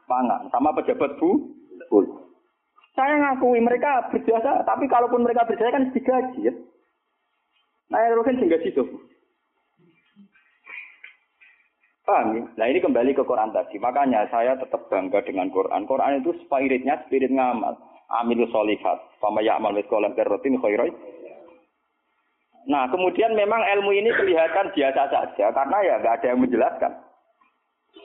[0.08, 1.60] pangan sama pejabat bu.
[2.98, 6.54] Saya ngakui mereka berjasa, tapi kalaupun mereka berjasa kan digaji ya.
[7.90, 8.88] Nah, itu kan digaji tuh.
[12.10, 12.44] Paham ya?
[12.58, 13.78] Nah ini kembali ke Quran tadi.
[13.78, 15.86] Makanya saya tetap bangga dengan Quran.
[15.86, 17.78] Quran itu spiritnya spirit ngamal.
[18.10, 18.98] Amilu solihat.
[19.22, 20.90] Sama ya'mal mitkolam kerotin khairoi.
[22.70, 25.46] Nah kemudian memang ilmu ini kelihatan biasa saja.
[25.50, 26.94] Karena ya nggak ada yang menjelaskan.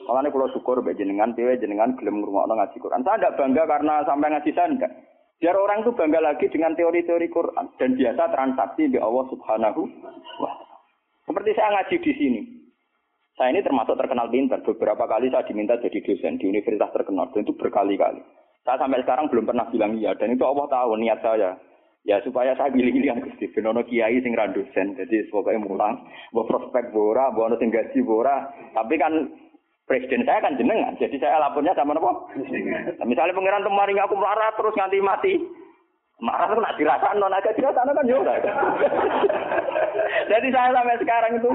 [0.05, 3.05] Makanya kalau syukur baik jenengan, piwe jenengan gelem ngurungokno ngaji Quran.
[3.05, 4.91] Saya tidak bangga karena sampai ngaji saya enggak.
[5.35, 9.81] Biar orang itu bangga lagi dengan teori-teori Quran dan biasa transaksi di Allah Subhanahu
[10.41, 10.51] wa
[11.25, 12.41] Seperti saya ngaji di sini.
[13.35, 14.63] Saya ini termasuk terkenal pintar.
[14.63, 18.23] Beberapa kali saya diminta jadi dosen di universitas terkenal dan itu berkali-kali.
[18.63, 21.59] Saya sampai sekarang belum pernah bilang iya dan itu Allah tahu niat saya.
[22.05, 24.93] Ya supaya saya pilih-pilih yang Gusti Benono kiai sing dosen.
[24.93, 28.45] Jadi pokoknya mulang, bawa prospek bora, bawa sing gaji bora.
[28.77, 29.13] Tapi kan
[29.85, 32.25] Presiden saya kan jenengan, jadi saya lapornya sama nopo.
[32.33, 35.33] Nah, misalnya pangeran temaring aku marah terus nganti mati.
[36.25, 38.33] Marah tuh nak dirasakan non agak dirasakan kan juga.
[40.33, 41.51] jadi saya sampai sekarang itu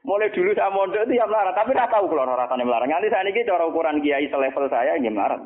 [0.00, 2.88] mulai dulu saya mondok itu ya melarat, tapi tidak tahu kalau rasanya melarat.
[2.88, 5.44] Nanti saya ini cara ukuran kiai selevel saya ini melarat.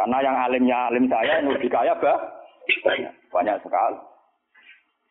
[0.00, 2.40] Karena yang alimnya alim saya yang lebih kaya bah
[2.88, 3.98] banyak sekali.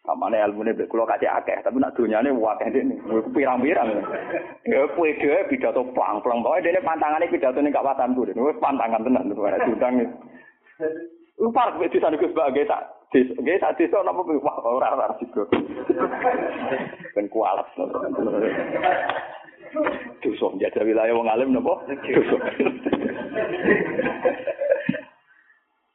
[0.08, 2.96] Samane ilmune mbek kula kasih akeh, tapi nak donyane akeh dene.
[3.36, 3.90] Pirang-pirang.
[4.64, 6.40] Ya kowe dhewe pidato plang-plang.
[6.40, 8.32] Pokoke dene pantangane pidato ning kawasanku.
[8.32, 10.08] Wis pantangan tenan lho ora diundang.
[11.40, 15.16] Lu parek wis disane Gus Bagai tak desa, nggih sak desa napa wah ora ora
[15.20, 15.44] sido.
[17.16, 17.68] Ben kualat.
[20.24, 21.76] Dosa menjadi wilayah wong alim napa?
[21.86, 22.38] Dosa.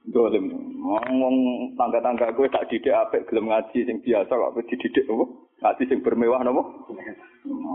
[0.05, 0.53] Dolim.
[0.85, 1.37] Ngomong
[1.81, 5.25] tangga-tangga gue tak didik apik gelem ngaji sing biasa kok dididik apa?
[5.65, 6.61] Ngaji sing bermewah napa?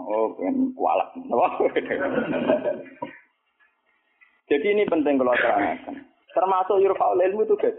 [0.10, 1.10] Oh, ben kualat.
[4.50, 6.06] Jadi ini penting kalau terangkan.
[6.34, 7.78] Termasuk yurfaul ilmu itu guys.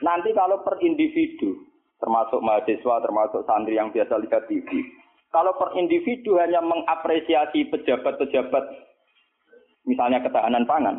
[0.00, 1.60] Nanti kalau per individu,
[2.00, 4.68] termasuk mahasiswa, termasuk santri yang biasa lihat TV,
[5.28, 8.64] kalau per individu hanya mengapresiasi pejabat-pejabat,
[9.84, 10.96] misalnya ketahanan pangan,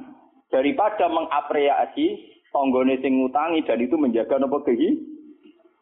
[0.54, 4.96] daripada mengapresiasi tonggone sing ngutangi dan itu menjaga nopo kehi,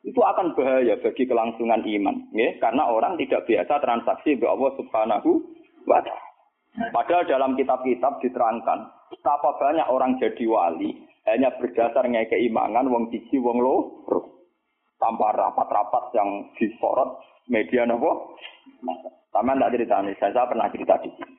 [0.02, 2.58] itu akan bahaya bagi kelangsungan iman, ya?
[2.58, 5.30] karena orang tidak biasa transaksi be Allah Subhanahu
[5.86, 6.34] wa taala.
[6.74, 8.80] Padahal dalam kitab-kitab diterangkan
[9.14, 14.50] betapa banyak orang jadi wali hanya berdasar keimangan wong siji wong loro
[14.98, 18.34] tanpa rapat-rapat yang disorot media nopo.
[19.30, 21.36] Sama ndak cerita nih, saya, saya pernah cerita di sini.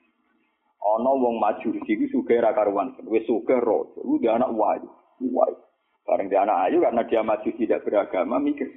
[0.83, 4.91] Ono wong maju di sini suge rakaruan, wes suge roh, udah anak wali.
[5.33, 5.49] Wah,
[6.05, 8.69] bareng dia anak ayu karena dia maju tidak beragama mikir.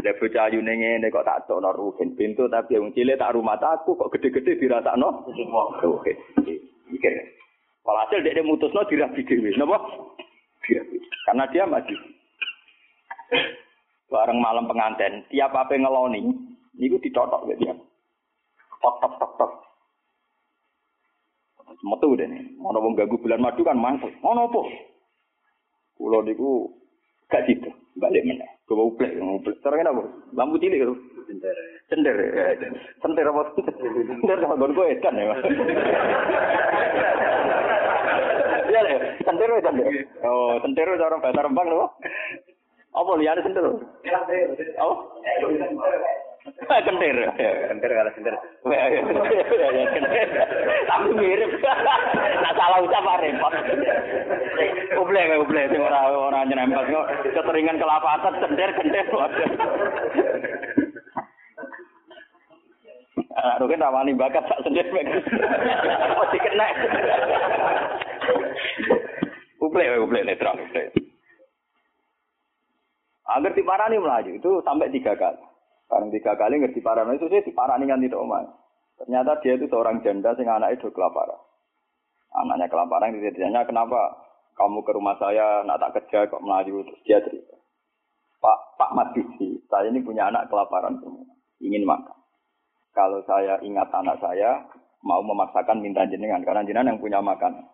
[0.00, 3.92] Dia bocah ayu nenge kok tak cok rugen pintu tapi yang cilik tak rumah takku
[3.92, 5.28] kok gede-gede dirasa no.
[5.84, 6.16] Oke,
[6.88, 7.12] mikir.
[7.82, 9.76] Walhasil dia mutus no dirabi dewi, nopo?
[11.26, 11.96] Karena dia maju.
[14.06, 16.20] Bareng malam pengantin, tiap apa ngeloni,
[16.76, 17.74] itu ditotok gitu ya.
[18.80, 19.52] Tok tok tok tok.
[21.82, 22.42] Metu deh nih.
[22.62, 24.12] Ono wong ganggu bulan madu kan mantul.
[24.22, 24.60] Ono apa?
[26.02, 26.66] Kulo niku
[27.30, 28.42] gak situ, balik mana?
[28.66, 29.54] Coba uplek, uplek.
[29.62, 30.02] Sekarang apa?
[30.34, 30.94] Lampu cilik itu.
[31.30, 31.54] Cender.
[31.86, 32.16] Cender.
[32.98, 33.42] Cender apa?
[34.10, 35.38] Cender sama gon gue edan ya.
[38.66, 39.86] Iya lah, cender cender.
[40.26, 41.94] Oh, cender orang bahasa Rembang loh.
[42.98, 43.62] Apa lihat cender?
[44.82, 44.98] Oh.
[46.42, 47.16] Kentir.
[47.70, 48.34] Kentir kalau kentir.
[50.90, 51.50] Tapi mirip.
[52.42, 53.52] Nah salah ucap apa repot.
[54.98, 59.06] Uble kayak uble sing ora ora nyerempet kok keteringan kelapasan kentir kentir.
[63.32, 66.68] Aduh kan rawani bakat sak sendiri Mesti kena.
[69.62, 70.90] Uble uble netral uble.
[73.30, 75.51] Agar diparani melaju itu sampai tiga kali.
[75.92, 78.48] Sekarang tiga kali ngerti parano itu sih diparani kan tidak omah.
[78.96, 81.36] Ternyata dia itu seorang janda sing anak itu kelaparan.
[82.32, 84.16] Anaknya kelaparan ditanya kenapa
[84.56, 87.60] kamu ke rumah saya nak tak kerja kok melaju terus dia cerita.
[88.40, 91.28] Pak Pak Majusi, saya ini punya anak kelaparan semua,
[91.60, 92.16] ingin makan.
[92.96, 94.64] Kalau saya ingat anak saya
[95.04, 97.68] mau memaksakan minta jenengan karena jenengan yang punya makan.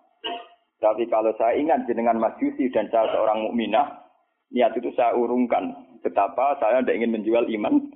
[0.82, 4.10] Tapi kalau saya ingat jenengan Majusi dan saya seorang mukminah,
[4.50, 5.70] niat itu saya urungkan
[6.02, 7.87] betapa saya tidak ingin menjual iman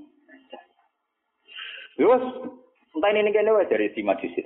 [1.96, 2.22] Terus,
[2.96, 4.40] entah ini kene wae dari si majusi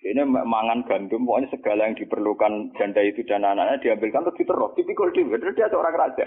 [0.00, 4.72] Ini mangan gandum, pokoknya segala yang diperlukan janda itu dan anak-anaknya diambilkan terus diterus.
[4.72, 6.24] Tipikal dia, terus dia seorang raja.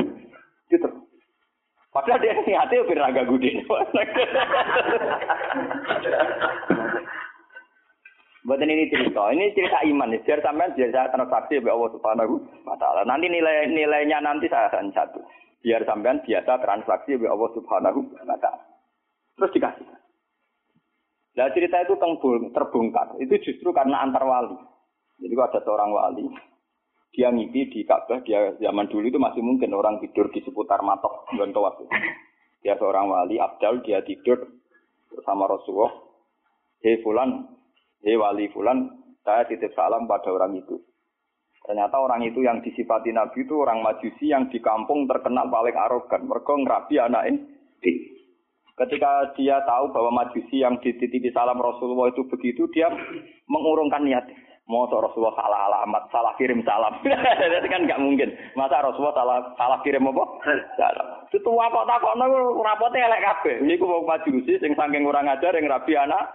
[0.70, 1.14] Diterus.
[1.94, 3.52] Padahal dia niatnya biar agak gede.
[8.44, 10.20] Buatan ini cerita, ini cerita iman.
[10.20, 13.08] Biar sampean biar saya transaksi ya Allah Subhanahu wa taala.
[13.08, 15.24] Nanti nilai nilainya nanti saya akan satu.
[15.64, 18.60] Biar sampean biasa transaksi ya Allah Subhanahu wa taala.
[19.40, 19.86] Terus dikasih.
[21.34, 21.98] Nah cerita itu
[22.54, 23.18] terbongkar.
[23.18, 24.58] Itu justru karena antar wali.
[25.18, 26.26] Jadi ada seorang wali,
[27.14, 31.30] dia ngipi di Ka'bah, dia zaman dulu itu masih mungkin orang tidur di seputar matok
[31.38, 31.78] Gontowas.
[32.66, 34.42] Dia seorang wali, Abdal, dia tidur
[35.14, 35.94] bersama Rasulullah.
[36.82, 37.46] Hei Fulan,
[38.02, 38.90] hei wali Fulan,
[39.22, 40.82] saya titip salam pada orang itu.
[41.64, 46.28] Ternyata orang itu yang disifati Nabi itu orang majusi yang di kampung terkenal paling arogan.
[46.28, 47.40] Mereka ngerapi anaknya.
[48.74, 52.90] Ketika dia tahu bahwa majusi yang dititipi salam Rasulullah itu begitu, dia
[53.46, 54.26] mengurungkan niat.
[54.64, 56.96] Mau Rasulullah salah alamat, salah kirim salam.
[57.60, 58.32] Itu kan nggak mungkin.
[58.56, 60.24] Masa Rasulullah salah salah kirim apa?
[60.80, 61.08] Salam.
[61.28, 62.16] Itu apa tak kok
[62.64, 63.28] rapote elek.
[63.60, 66.32] Ini ku mau majusi sing saking kurang ajar yang rabi anak.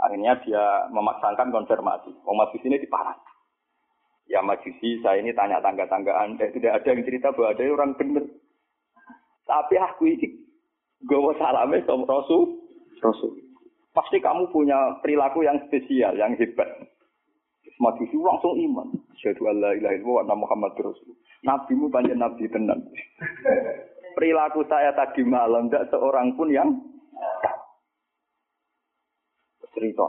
[0.00, 2.16] Akhirnya dia memaksakan konfirmasi.
[2.24, 3.16] Mau majusi ini diparah.
[4.26, 6.48] Ya majusi, saya ini tanya tangga-tangga Anda.
[6.48, 8.24] Tidak ada yang cerita bahwa ada orang benar.
[9.46, 10.45] Tapi aku ini
[11.04, 12.56] Gowo salame sama Rasul.
[13.04, 13.36] Rasul.
[13.92, 16.68] Pasti kamu punya perilaku yang spesial, yang hebat.
[17.76, 18.88] Majusi langsung iman.
[19.20, 21.12] Syahadu Allah ilaha illallah wa Muhammad Rasul.
[21.44, 22.80] Nabimu banyak nabi tenan.
[24.16, 26.72] perilaku saya tadi malam tidak seorang pun yang
[29.76, 30.08] cerita.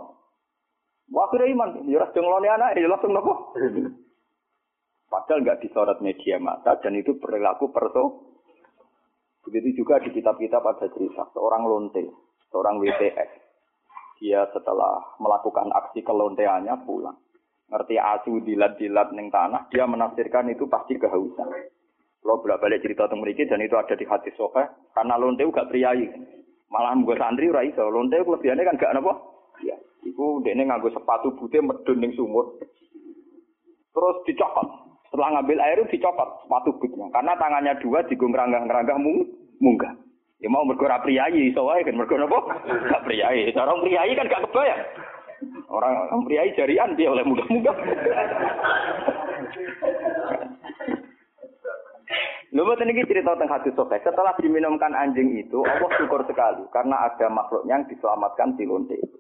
[1.12, 1.70] Wah, akhirnya iman.
[1.92, 3.52] Ya, langsung ngeloni anak, ya langsung nopo.
[5.12, 8.27] Padahal nggak disorot media mata dan itu perilaku perso.
[9.48, 12.04] Begitu juga di kitab-kitab ada cerita seorang lonte,
[12.52, 13.32] seorang WTS.
[14.20, 17.16] Dia setelah melakukan aksi kelonteannya pulang.
[17.72, 21.48] Ngerti asu dilat-dilat neng tanah, dia menafsirkan itu pasti kehausan.
[22.20, 25.72] Kalau bolak balik cerita tentang mereka dan itu ada di hati sofa, karena lonte gak
[25.72, 26.12] priayi.
[26.68, 27.88] Malah gue santri ora iso.
[27.88, 29.14] Lonte kelebihannya kan gak apa?
[29.64, 32.60] Ya, iku dekne nganggo sepatu putih medun ning sumur.
[33.96, 34.87] Terus dicokot.
[35.08, 37.08] Setelah ngambil air dicopot sepatu bootnya.
[37.16, 39.24] Karena tangannya dua digung ngeranggah-ngeranggah mung,
[39.64, 39.94] munggah.
[40.38, 42.40] Ya mau mergo ora priyayi iso wae kan mergo napa?
[42.92, 43.50] Gak priyayi.
[43.56, 44.84] Orang priyayi kan gak kebayang.
[45.70, 47.78] Orang, priyayi jarian dia oleh munggah-munggah.
[52.58, 54.02] Lalu buat ini cerita tentang hadis sokai.
[54.02, 59.18] Setelah diminumkan anjing itu, Allah syukur sekali karena ada makhluk yang diselamatkan di lonte itu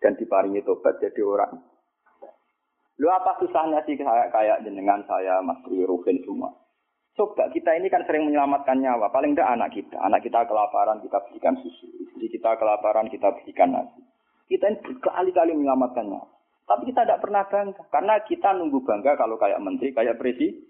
[0.00, 1.60] dan diparingi tobat jadi orang
[3.00, 6.52] Lu apa susahnya sih kayak kayak jenengan saya, Mas Rufin semua.
[7.16, 9.08] Coba kita ini kan sering menyelamatkan nyawa.
[9.08, 9.96] Paling tidak anak kita.
[10.04, 11.88] Anak kita kelaparan, kita berikan susu.
[11.96, 14.04] Istri kita kelaparan, kita berikan nasi.
[14.52, 16.28] Kita ini berkali-kali menyelamatkan nyawa.
[16.68, 17.82] Tapi kita tidak pernah bangga.
[17.88, 20.60] Karena kita nunggu bangga kalau kayak menteri, kayak presiden.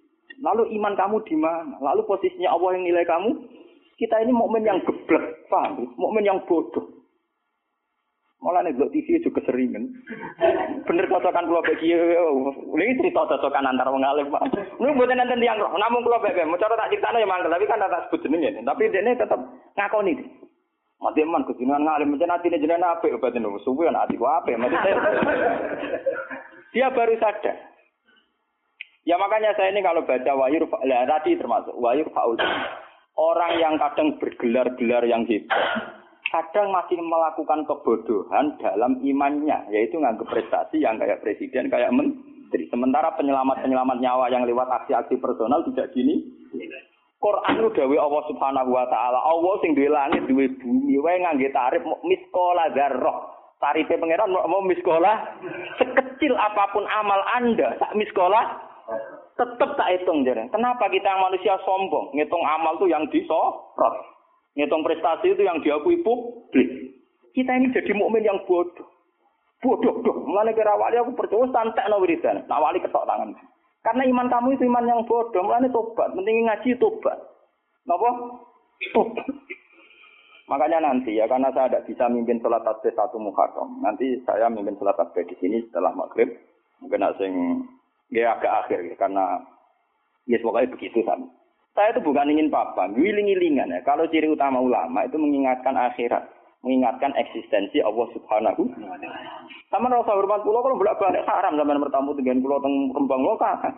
[0.41, 1.77] Lalu iman kamu di mana?
[1.83, 3.31] Lalu posisinya Allah yang nilai kamu?
[3.99, 5.93] Kita ini momen yang geblek, paham?
[5.99, 7.00] Momen yang bodoh.
[8.41, 9.85] Malah nih TV juga keseringan.
[10.89, 14.49] Bener cocokan pulau bagi ini cerita cocokan antar wong alim pak.
[14.81, 15.77] Ini buat nanti yang roh.
[15.77, 18.65] Namun pulau bagi mau cara tak cerita ya mangkel tapi kan tak sebut jenenge.
[18.65, 19.45] Tapi ini tetap
[19.77, 20.25] ngakoni.
[21.05, 24.53] Mati man kejinan ngalim macam nanti nih jenengan apa obat ini subuh kan hati apa
[24.57, 24.77] mati
[26.73, 27.57] Dia baru sadar.
[29.05, 32.41] Ya makanya saya ini kalau baca wahyu lah tadi termasuk wahyu faul.
[33.21, 36.00] Orang yang kadang bergelar-gelar yang hebat
[36.31, 42.71] kadang masih melakukan kebodohan dalam imannya, yaitu nganggap prestasi yang kayak presiden, kayak menteri.
[42.71, 46.23] Sementara penyelamat-penyelamat nyawa yang lewat aksi-aksi personal tidak gini.
[47.21, 49.21] Quran itu dawe Allah Subhanahu wa taala.
[49.21, 53.37] Allah sing duwe langit, duwe bumi, wae ngangge tarif miskola zarroh.
[53.61, 55.37] Tarife pangeran mau miskola
[55.77, 58.41] sekecil apa pun amal Anda, sak miskola
[59.37, 60.49] tetap tak hitung jadi.
[60.49, 62.17] Kenapa kita manusia sombong?
[62.17, 64.20] Ngitung amal tuh yang disorot.
[64.59, 66.69] Ngitung prestasi itu yang diakui publik.
[67.31, 68.87] Kita ini jadi mukmin yang bodoh.
[69.63, 70.27] Bodoh dong.
[70.27, 72.43] Mulai kira wali aku percaya santai no wiridan.
[72.51, 73.37] Nah wali ketok tangan.
[73.81, 75.43] Karena iman kamu itu iman yang bodoh.
[75.47, 76.11] Mulai tobat.
[76.17, 77.19] Penting ngaji tobat.
[77.87, 78.11] Napa?
[78.91, 79.27] Tobat.
[80.51, 83.79] Makanya nanti ya karena saya tidak bisa mimpin sholat tasbih satu Muharram.
[83.87, 86.27] Nanti saya mimpin sholat tasbih di sini setelah maghrib.
[86.83, 87.35] Mungkin asing
[88.11, 89.47] ya agak akhir ya, karena
[90.27, 91.31] ya pokoknya begitu sama.
[91.71, 93.81] Saya itu bukan ingin apa, giling-gilingan ya.
[93.87, 96.27] Kalau ciri utama ulama itu mengingatkan akhirat,
[96.67, 98.67] mengingatkan eksistensi Allah Subhanahu.
[99.71, 103.39] Sama rasa hormat pulau kalau bolak balik haram zaman bertamu dengan pulau teng rembang lo
[103.39, 103.75] kakak.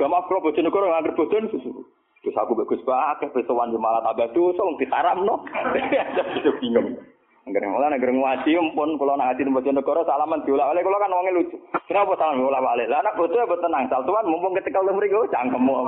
[0.00, 1.84] Gak mau pulau bojonegoro nggak bojon susu.
[2.24, 4.64] Terus aku bagus banget, pesuwan malah tambah dosa,
[4.96, 5.44] haram no.
[6.16, 6.96] Jadi bingung.
[7.44, 11.12] Nggak malah negeri ngaji pun kalau nak haji tempat negara salaman diulah oleh kalau kan
[11.12, 11.60] uangnya lucu.
[11.84, 12.88] Kenapa salam diulah oleh?
[12.88, 13.84] Lah anak bocah ya tenang.
[13.92, 15.76] Sal tuan mumpung ketika lu mriki cangkemmu.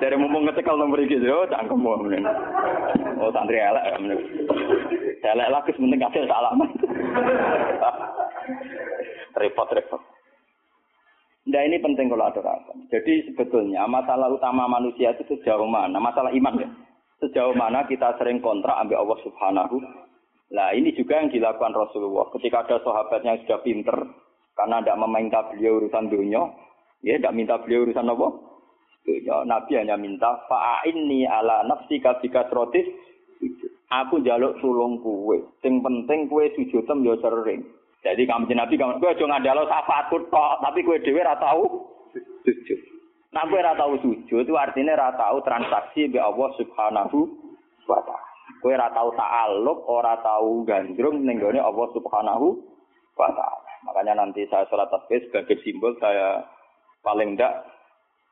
[0.00, 1.92] Dari mumpung ketika lu mriki yo cangkemmu.
[3.20, 3.96] Oh santri elek ya.
[5.36, 6.64] Elek lah kes penting kasih salaman.
[9.44, 10.00] repot repot.
[11.52, 12.88] Nah ini penting kalau aturakan.
[12.88, 16.00] Jadi sebetulnya masalah utama manusia itu sejauh mana?
[16.00, 16.68] Masalah iman ya
[17.22, 19.76] sejauh mana kita sering kontrak ambil Allah Subhanahu.
[20.54, 22.30] Nah ini juga yang dilakukan Rasulullah.
[22.34, 23.96] Ketika ada sahabatnya yang sudah pinter,
[24.54, 26.42] karena tidak meminta beliau urusan dunia,
[27.02, 28.28] ya tidak minta beliau urusan apa?
[29.02, 29.36] Dunia.
[29.44, 32.86] Nabi hanya minta fa'inni ala nafsi kasika srotis.
[33.92, 35.38] Aku jaluk sulung kue.
[35.60, 37.62] Sing penting kue sujudem yo sering.
[38.00, 41.62] Jadi kamu Nabi kamu kue aja ngandalo syafaatku tok, tapi kue dhewe ora tau
[42.42, 42.93] sujud.
[43.34, 47.18] Nah, gue tahu sujud itu artinya ora tahu transaksi be Allah Subhanahu
[47.90, 48.30] wa taala.
[48.62, 52.46] Gue ora ta'alluq, ora tahu gandrung ning Allah Subhanahu
[53.18, 53.70] wa taala.
[53.90, 56.46] Makanya nanti saya sholat tasbih sebagai simbol saya
[57.02, 57.66] paling ndak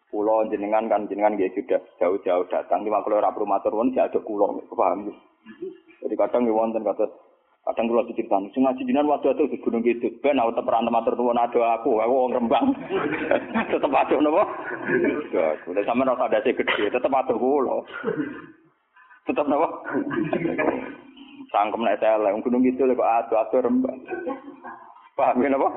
[0.09, 2.87] pulau jenengan kan jenengan dia sudah jauh-jauh datang.
[2.87, 5.11] Lima kalau ora perlu matur nuwun ada pulau, paham
[5.99, 7.11] Jadi kadang wonten kata
[7.63, 11.15] Kadang kula diceritani, sing ngaji waktu itu di Gunung Kidul, ben aku tetep ora matur
[11.15, 12.75] nuwun ada aku, aku wong Rembang.
[13.71, 14.43] tetep atuh napa?
[15.31, 17.87] Ya, kuwi sampean ora sadase gede, tetep atuh kula.
[19.31, 19.79] Tetep napa?
[21.55, 23.95] Sangkem nek saya Gunung Kidul kok atuh atuh Rembang.
[25.15, 25.71] Paham ya napa?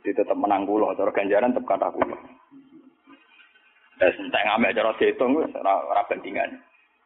[0.00, 2.16] Jadi tetep menang kula, cara ganjaran tetep kata kula.
[4.00, 6.56] Wis entek ngamek cara diitung wis ora bandingan.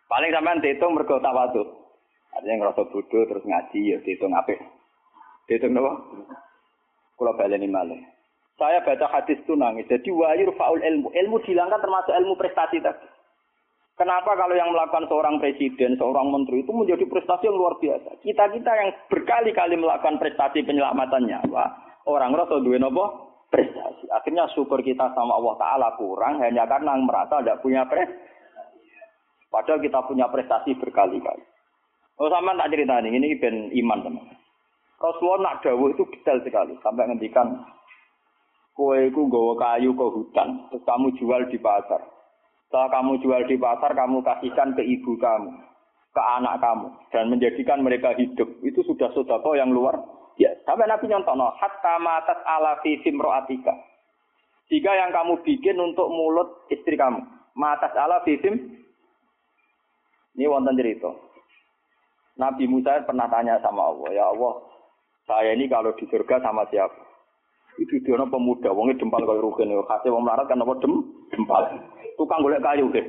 [0.07, 1.90] Paling sampean diitung mergo tawadhu.
[2.41, 4.57] Artinya ngerasa bodoh terus ngaji ya diitung apik.
[5.45, 5.93] Diitung napa?
[7.21, 8.01] Kula baleni malih.
[8.57, 9.85] Saya baca hadis itu nangis.
[9.93, 11.13] Jadi wahyu faul ilmu.
[11.13, 13.05] Ilmu dihilangkan termasuk ilmu prestasi tadi.
[14.01, 18.25] Kenapa kalau yang melakukan seorang presiden, seorang menteri itu menjadi prestasi yang luar biasa.
[18.25, 21.69] Kita-kita yang berkali-kali melakukan prestasi penyelamatan nyawa,
[22.09, 24.09] orang rasa duwe nopo prestasi.
[24.09, 28.25] Akhirnya syukur kita sama Allah Ta'ala kurang hanya karena merasa tidak punya prestasi.
[29.53, 31.45] Padahal kita punya prestasi berkali-kali.
[32.21, 34.29] Oh sama tak cerita ini, ini ben iman teman.
[35.01, 36.77] Rasulullah nak dawuh itu detail sekali.
[36.85, 37.65] Sampai ngendikan,
[38.77, 42.05] kue itu gawa kayu ke hutan, terus kamu jual di pasar.
[42.69, 45.49] Setelah kamu jual di pasar, kamu kasihkan ke ibu kamu,
[46.13, 48.53] ke anak kamu, dan menjadikan mereka hidup.
[48.61, 49.97] Itu sudah sodako yang luar
[50.41, 53.77] Ya, sampai Nabi nyontono, hatta matat ala fi simroatika.
[54.73, 57.21] Jika yang kamu bikin untuk mulut istri kamu,
[57.53, 58.41] matas ala fi
[60.41, 61.13] ini wonten cerita.
[62.41, 64.65] Nabi Musa pernah tanya sama Allah, ya Allah,
[65.29, 66.97] saya ini kalau di surga sama siapa?
[67.77, 71.69] Itu dia pemuda, wongnya dempal kalau rugen, kasih wong melarat kan apa dem, dempal.
[72.17, 73.05] Tukang golek kayu deh.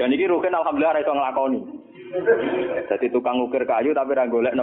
[0.00, 1.60] Dan ini rugen alhamdulillah itu ngelakoni.
[2.88, 4.56] Jadi tukang ukir kayu tapi ra golek?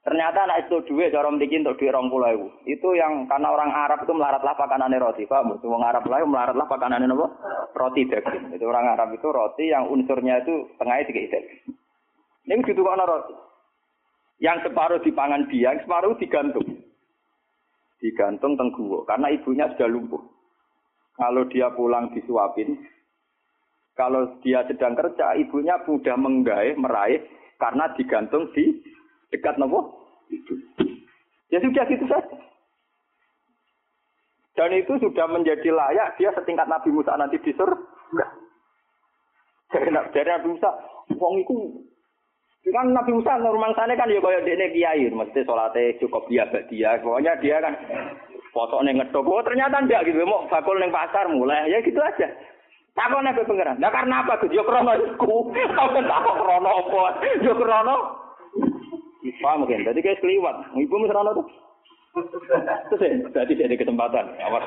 [0.00, 4.00] Ternyata anak itu duit, cara mriki untuk duit rong pulau Itu yang karena orang Arab
[4.00, 5.44] itu melaratlah pakanannya roti, pak.
[5.60, 7.26] Orang Arab lain melaratlah pakanannya apa?
[7.76, 8.56] Roti daging.
[8.56, 11.76] Itu orang Arab itu roti yang unsurnya itu tengahnya tiga daging.
[12.48, 13.34] Ini gitu kok roti.
[14.40, 16.64] Yang separuh dipangan dia, yang separuh digantung.
[18.00, 20.24] Digantung tengguwo, karena ibunya sudah lumpuh.
[21.20, 22.80] Kalau dia pulang disuapin,
[23.92, 27.20] kalau dia sedang kerja, ibunya mudah menggaih, meraih,
[27.60, 28.80] karena digantung di
[29.30, 30.10] Dekat nopo?
[31.50, 32.36] Ya sudah gitu saja.
[34.54, 38.26] Dan itu sudah menjadi layak dia setingkat Nabi Musa nanti di surga.
[39.70, 40.70] Jadi, dari Nabi Musa,
[41.14, 41.56] wong itu
[42.74, 46.98] kan Nabi Musa normal sana kan ya kaya dene kiai, mesti salate cukup dia dia.
[47.00, 47.74] Pokoknya dia kan
[48.52, 49.26] foto neng ngedok.
[49.26, 52.28] Oh ternyata enggak gitu, mau bakul neng pasar mulai ya gitu aja.
[52.92, 53.78] Takon nek pengiran.
[53.78, 54.44] Nah karena apa?
[54.50, 55.54] Yo krono iku.
[55.78, 57.02] Tak krono apa?
[57.40, 57.96] Yo krono
[59.40, 59.84] Paham mungkin.
[59.84, 60.56] Jadi kayak keliwat.
[60.72, 61.46] Ibu mesti ana tuh.
[62.90, 63.00] Terus
[63.36, 64.26] ya, jadi kesempatan.
[64.40, 64.64] Awas.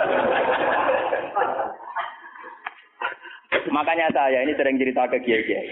[3.74, 5.68] Makanya saya ini sering cerita ke kiai-kiai.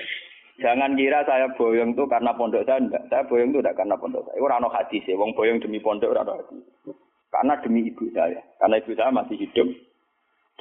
[0.62, 3.06] Jangan kira saya boyong tuh karena pondok saya enggak.
[3.10, 4.38] Saya boyong tuh enggak karena pondok saya.
[4.42, 6.62] Ora ono hadis ya, wong boyong demi pondok ora ono hadis.
[7.34, 8.42] Karena demi ibu saya.
[8.62, 9.68] Karena ibu saya masih hidup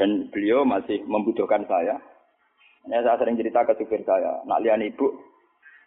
[0.01, 2.01] dan beliau masih membutuhkan saya.
[2.89, 5.13] Ya, saya sering cerita ke supir saya, nak lihat ibu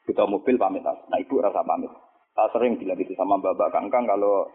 [0.06, 0.86] butuh mobil pamit.
[0.86, 1.90] Nah ibu rasa pamit.
[2.34, 4.50] Saya sering bilang itu sama Bapak Kangkang kalau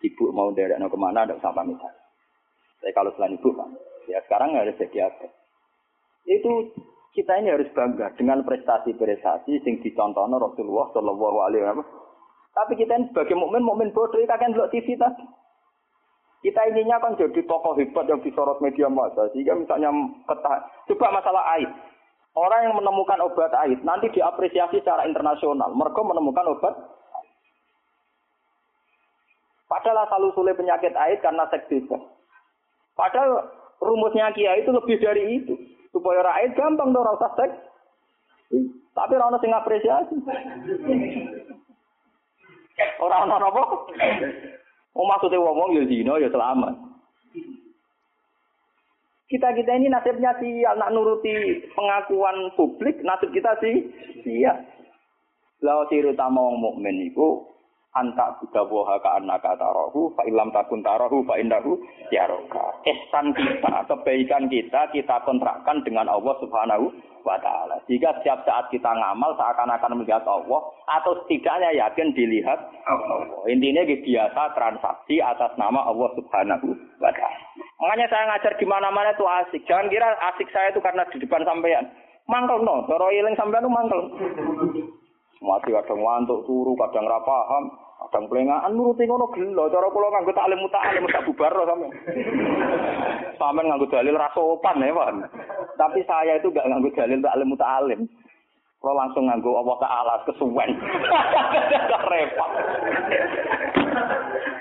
[0.00, 1.76] ibu mau derek no ke mana ada usah pamit.
[1.76, 3.68] Tapi kalau selain ibu kan,
[4.08, 5.28] ya sekarang harus jadi apa?
[6.24, 6.72] Itu
[7.12, 11.88] kita ini harus bangga dengan prestasi-prestasi yang dicontoh Rasulullah Shallallahu Alaihi Wasallam.
[12.54, 15.24] Tapi kita ini sebagai mukmin bodoh kita kan lihat TV tadi.
[16.44, 19.32] Kita ininya kan jadi tokoh hebat yang disorot media massa.
[19.32, 19.88] Sehingga misalnya
[20.28, 20.60] ketah,
[20.92, 21.72] coba masalah air.
[22.36, 25.72] Orang yang menemukan obat air nanti diapresiasi secara internasional.
[25.72, 26.74] Mereka menemukan obat.
[29.74, 31.98] Padahal asal usulnya penyakit air karena seks bebas.
[32.94, 33.50] Padahal
[33.82, 35.58] rumusnya kiai itu lebih dari itu.
[35.90, 37.58] Supaya rakyat gampang dong rasa seks.
[38.94, 40.14] Tapi orang sing apresiasi.
[43.02, 43.62] Orang orang apa?
[44.94, 46.74] Oh maksudnya ngomong ya zina ya selamat.
[49.26, 53.90] Kita kita ini nasibnya sih anak nuruti pengakuan publik, nasib kita sih
[54.22, 54.54] iya.
[55.58, 57.42] Lalu ciri utama orang mukmin itu
[57.94, 61.78] antak buddha woha ka anaka tarohu fa ilam takun tarohu fa indahu
[62.10, 62.82] yaroka.
[62.82, 66.90] Ihsan kita, kebaikan kita kita kontrakkan dengan Allah Subhanahu
[67.24, 67.78] wa taala.
[67.88, 73.46] Jika setiap saat kita ngamal seakan-akan melihat Allah atau setidaknya yakin dilihat Allah.
[73.48, 76.68] Intinya biasa transaksi atas nama Allah Subhanahu
[77.00, 77.40] wa taala.
[77.80, 79.62] Makanya saya ngajar di mana-mana itu asik.
[79.70, 81.86] Jangan kira asik saya itu karena di depan sampean.
[82.24, 84.00] Mangkel no, cara eling sampean mangkel.
[85.44, 87.68] Mati kadang ngantuk turu, kadang ra paham,
[88.08, 89.68] kadang pelengahan nuruti ngono gelo.
[89.68, 91.92] Cara kula nganggo taklim muta'alim tak bubar sampean.
[93.38, 95.08] Sampean nganggo dalil ra sopan ya, Pak.
[95.76, 98.00] Tapi saya itu gak nganggo dalil taklim muta'alim.
[98.80, 100.70] Kalau langsung nganggo Allah Ta'ala kesuwen.
[102.08, 102.50] Repot.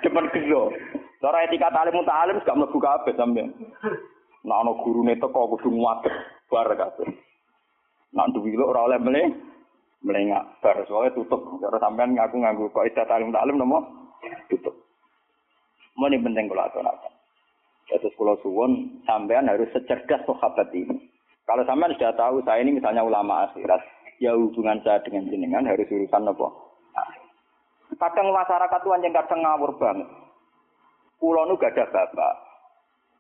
[0.03, 0.67] Depan gelo.
[1.23, 3.55] Cara etika talim alim gak mlebu kabeh sampean.
[4.43, 6.03] Nek ana gurune teko kudu nguat
[6.51, 7.07] bar kabeh.
[8.11, 9.52] Nek duwi lho ora oleh mle
[10.03, 11.41] melengak bar soalnya tutup.
[11.63, 13.79] Cara sampean ngaku nganggo kok istilah talim talim nomo
[14.51, 14.75] tutup.
[15.95, 17.13] Mau ini penting kalau aturakan.
[17.87, 21.09] Terus pulau suwon sampean harus secerdas sahabat ini.
[21.47, 23.81] Kalau sampean sudah tahu saya ini misalnya ulama akhirat,
[24.19, 26.47] ya hubungan saya dengan jenengan harus urusan apa?
[27.93, 30.09] Kadang masyarakat tuh yang kadang ngawur banget.
[31.21, 32.33] Pulau nu gak ada bapak,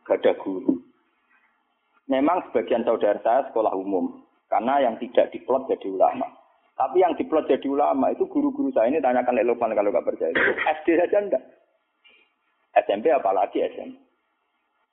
[0.03, 0.75] gak ada guru.
[2.11, 6.27] Memang sebagian saudara saya sekolah umum, karena yang tidak diplot jadi ulama.
[6.73, 10.33] Tapi yang diplot jadi ulama itu guru-guru saya ini tanyakan Elopan kalau gak percaya.
[10.81, 11.43] SD saja enggak.
[12.73, 14.03] SMP apalagi SMP.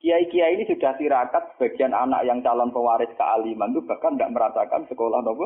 [0.01, 5.20] Kiai-kiai ini sudah tirakat sebagian anak yang calon pewaris kealiman itu bahkan tidak merasakan sekolah
[5.20, 5.45] nopo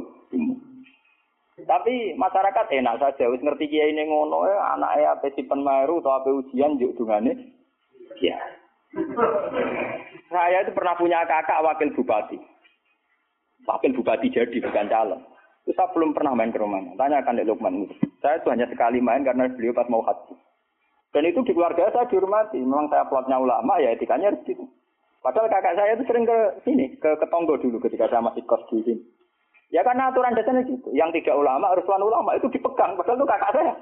[1.55, 6.19] Tapi masyarakat enak saja, wis ngerti kiai ini ngono ya, anak ya apa penmaru atau
[6.19, 7.35] apa ujian juk dungane.
[8.23, 8.39] Ya.
[10.31, 12.39] Saya itu pernah punya kakak wakil bupati.
[13.67, 15.23] Wakil bupati jadi bukan calon.
[15.65, 16.93] Itu saya belum pernah main ke rumahnya.
[17.01, 17.89] Tanyakan Dek Lukman.
[18.21, 20.37] Saya itu hanya sekali main karena beliau pas mau haji.
[21.17, 22.61] Dan itu di keluarga saya dihormati.
[22.61, 24.69] Memang saya plotnya ulama, ya etikanya harus gitu.
[25.25, 26.39] Padahal kakak saya itu sering ke
[26.69, 29.03] sini, ke Ketonggo dulu ketika saya masih kos di sini.
[29.73, 30.93] Ya karena aturan dasarnya gitu.
[30.93, 32.93] Yang tidak ulama harus ulama itu dipegang.
[33.01, 33.75] Padahal itu kakak saya.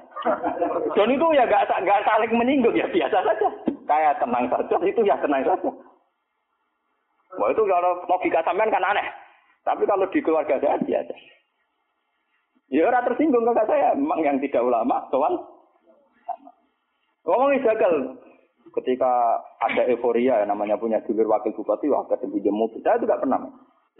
[0.95, 3.49] Dan itu ya gak, gak saling menyinggung ya biasa saja.
[3.83, 5.69] Kayak tenang saja itu ya tenang saja.
[7.35, 9.07] Wah itu kalau logika sampean kan aneh.
[9.67, 11.13] Tapi kalau di keluarga saya biasa.
[12.71, 13.97] Ya orang tersinggung kakak saya.
[13.97, 15.35] Memang yang tidak ulama, tuan
[17.23, 17.93] Ngomongin gagal.
[18.73, 19.11] Ketika
[19.61, 22.81] ada euforia ya, namanya punya dulur wakil bupati, wah ketemu mobil.
[22.81, 23.39] Saya juga pernah.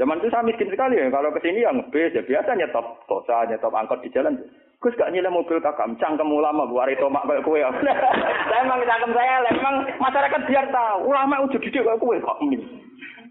[0.01, 1.05] Zaman itu saya miskin sekali ya.
[1.13, 4.41] Kalau ke sini yang bis ya biasa nyetop tosa, nyetop angkot di jalan.
[4.81, 7.63] Gus gak nyilem mobil kakak, cangkem ulama bu hari tomak kayak kue.
[8.51, 12.37] saya emang cangkem saya, emang masyarakat biar tahu ulama udah didik kayak kue kok.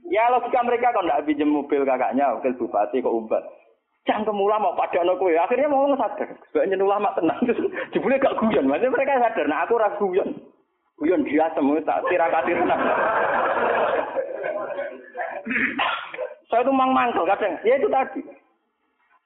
[0.08, 3.44] Ya logika mereka kalau nggak pinjam mobil kakaknya, wakil bupati kok umbat.
[4.02, 5.38] Cangkem ulama pada anak kue.
[5.38, 6.26] Akhirnya mau sadar.
[6.50, 7.38] Sebenarnya ulama tenang.
[7.94, 8.66] Jebule gak guyon.
[8.66, 9.46] Maksudnya mereka sadar.
[9.46, 10.42] Nah aku ragu guyon.
[10.98, 12.82] Guyon biasa mau tak tirakati tenang.
[16.50, 17.54] saya tuh mang mangkel kadang.
[17.62, 18.26] Ya itu tadi.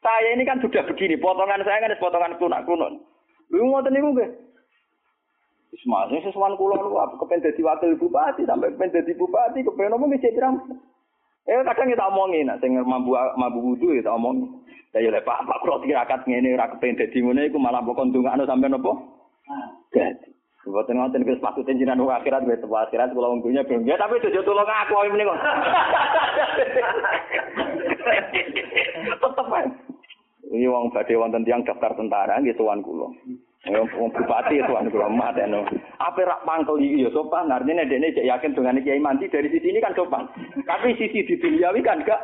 [0.04, 1.16] Saya ini kan sudah begini.
[1.16, 3.00] Potongan saya kan potongan kunak-kunon.
[3.48, 4.44] Lu mau niku nggih.
[5.76, 10.08] Ismail, sesuatu kulo lu apa kepen dadi wakil bupati sampai kepen dadi bupati kepen ngomong
[10.08, 10.32] nggih.
[11.46, 14.50] Eh kadang kita omongin, nah, sing mambu mambu wudu ya omongin.
[14.90, 18.48] Ya ya Pak, Pak kula tirakat ngene ora kepen dadi ngene iku malah mbok ndongakno
[18.48, 18.96] sampean napa?
[19.92, 20.32] Dadi.
[20.66, 23.86] Mboten ngoten wis maksude jenengan wong akhirat wis tepa akhirat kula wong dunya ben.
[23.86, 25.36] Ya tapi jojo tulung aku iki meniko.
[29.22, 29.68] Tetep ae.
[30.50, 33.06] Ini wong badhe wonten tiyang daftar tentara nggih tuan kula.
[33.66, 35.66] Wong bupati tuan kula mat eno.
[35.98, 37.50] Apa rak mangkel iki ya sopan.
[37.50, 40.30] Artinya dekne cek yakin dengan kiai mandi dari sisi ini kan sopan.
[40.62, 42.20] Tapi sisi di duniawi kan gak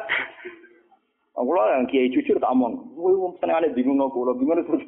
[1.32, 2.94] Aku yang kiai jujur tak omong.
[2.94, 4.84] Kowe wong senengane bingung aku, kula bingung terus.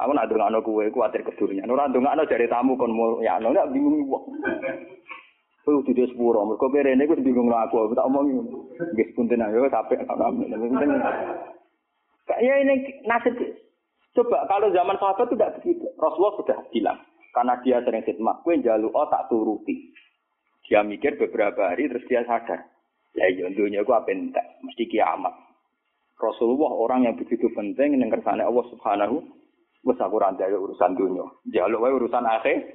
[0.00, 1.68] Aku nak ndongakno kowe kuwatir kedurunyan.
[1.68, 4.24] Ora ndongakno jare tamu kon ya ono ndak bingung wong.
[5.66, 8.32] Kowe kudu dhewe sepuro, mergo perene iku bingung aku, tak omong
[8.96, 10.00] nggih punten ayo sampe
[12.40, 13.34] Ya ini nasib
[14.10, 15.86] Coba kalau zaman sahabat itu tidak begitu.
[15.98, 16.98] Rasulullah sudah bilang.
[17.30, 18.42] Karena dia sering khidmat.
[18.42, 19.94] Kue jalu oh tak turuti.
[20.66, 22.66] Dia mikir beberapa hari terus dia sadar.
[23.14, 24.62] Ya iya dunia gue apa entek.
[24.66, 25.34] Mesti kiamat.
[26.18, 29.22] Rasulullah orang yang begitu penting yang kersane Allah Subhanahu
[29.86, 31.26] wis aku urusan dunia.
[31.48, 32.66] Jaluk wae urusan akhir.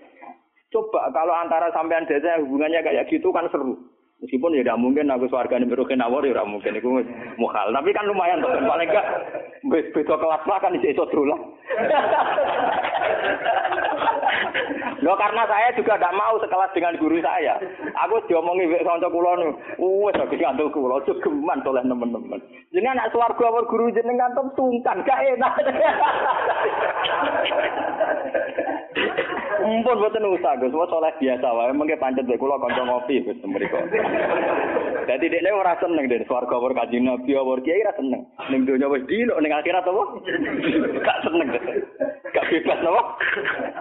[0.73, 3.79] Coba kalau antara sampean desa hubungannya kayak gitu kan seru.
[4.25, 6.89] Meskipun ya tidak mungkin aku suarga ini berukin awal ya tidak mungkin itu
[7.37, 7.69] mukhal.
[7.69, 9.05] Tapi kan lumayan tuh paling enggak
[9.69, 11.39] beda kelas lah kan iso lah.
[15.03, 17.59] Lo karena saya juga tidak mau sekelas dengan guru saya.
[18.07, 19.49] Aku diomongi wek kanca kula nu.
[19.79, 22.39] Wes aku ngandel kula geman oleh teman-teman.
[22.71, 25.53] Jadi anak swarga awal guru jenengan tuh sungkan gak enak.
[29.65, 33.39] Mumpun boten usah Gus, wis soleh biasa wae mengke pancet wek kula kanca ngopi Gus
[33.43, 33.77] mriku.
[35.05, 38.25] Dadi dekne ora seneng den swarga war kanjeng Nabi war kiai ora seneng.
[38.49, 40.03] Ning donya wis dino ning akhirat apa?
[41.01, 41.47] Gak seneng.
[42.35, 43.01] Gak bebas apa?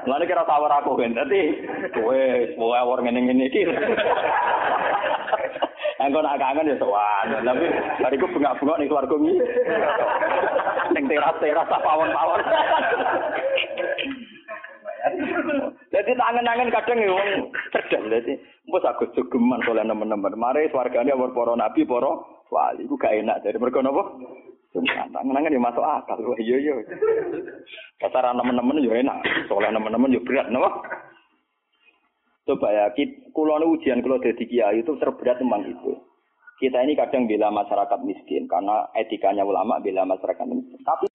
[0.06, 1.10] Lan kira tawar aku kan.
[1.10, 1.58] Dadi
[1.90, 2.20] kowe
[2.54, 3.66] kowe war ngene-ngene iki.
[5.98, 7.34] Engko nak kangen ya sowan.
[7.42, 7.66] Tapi
[7.98, 9.34] bariku bengak-bengok ning swarga iki.
[10.94, 12.40] Ning teras-teras pawon-pawon.
[15.90, 17.28] Jadi tangan-tangan kadang ya wong
[17.70, 18.34] cerdas dadi
[18.66, 20.34] mbok agus jogeman oleh teman-teman.
[20.38, 22.10] Mare swargane awor para nabi, para
[22.48, 24.02] wali iku gak enak dari mergo napa?
[24.74, 26.18] Tangan-tangan ya masuk akal.
[26.18, 26.74] Wah iya iya.
[28.02, 30.82] Kasar teman-teman ya enak, soalnya teman-teman ya berat napa?
[32.44, 32.84] Coba ya,
[33.32, 35.96] kulo ujian kulo dadi kiai itu terberat memang itu.
[36.60, 40.80] Kita ini kadang bela masyarakat miskin karena etikanya ulama bela masyarakat miskin.
[40.84, 41.08] Tapi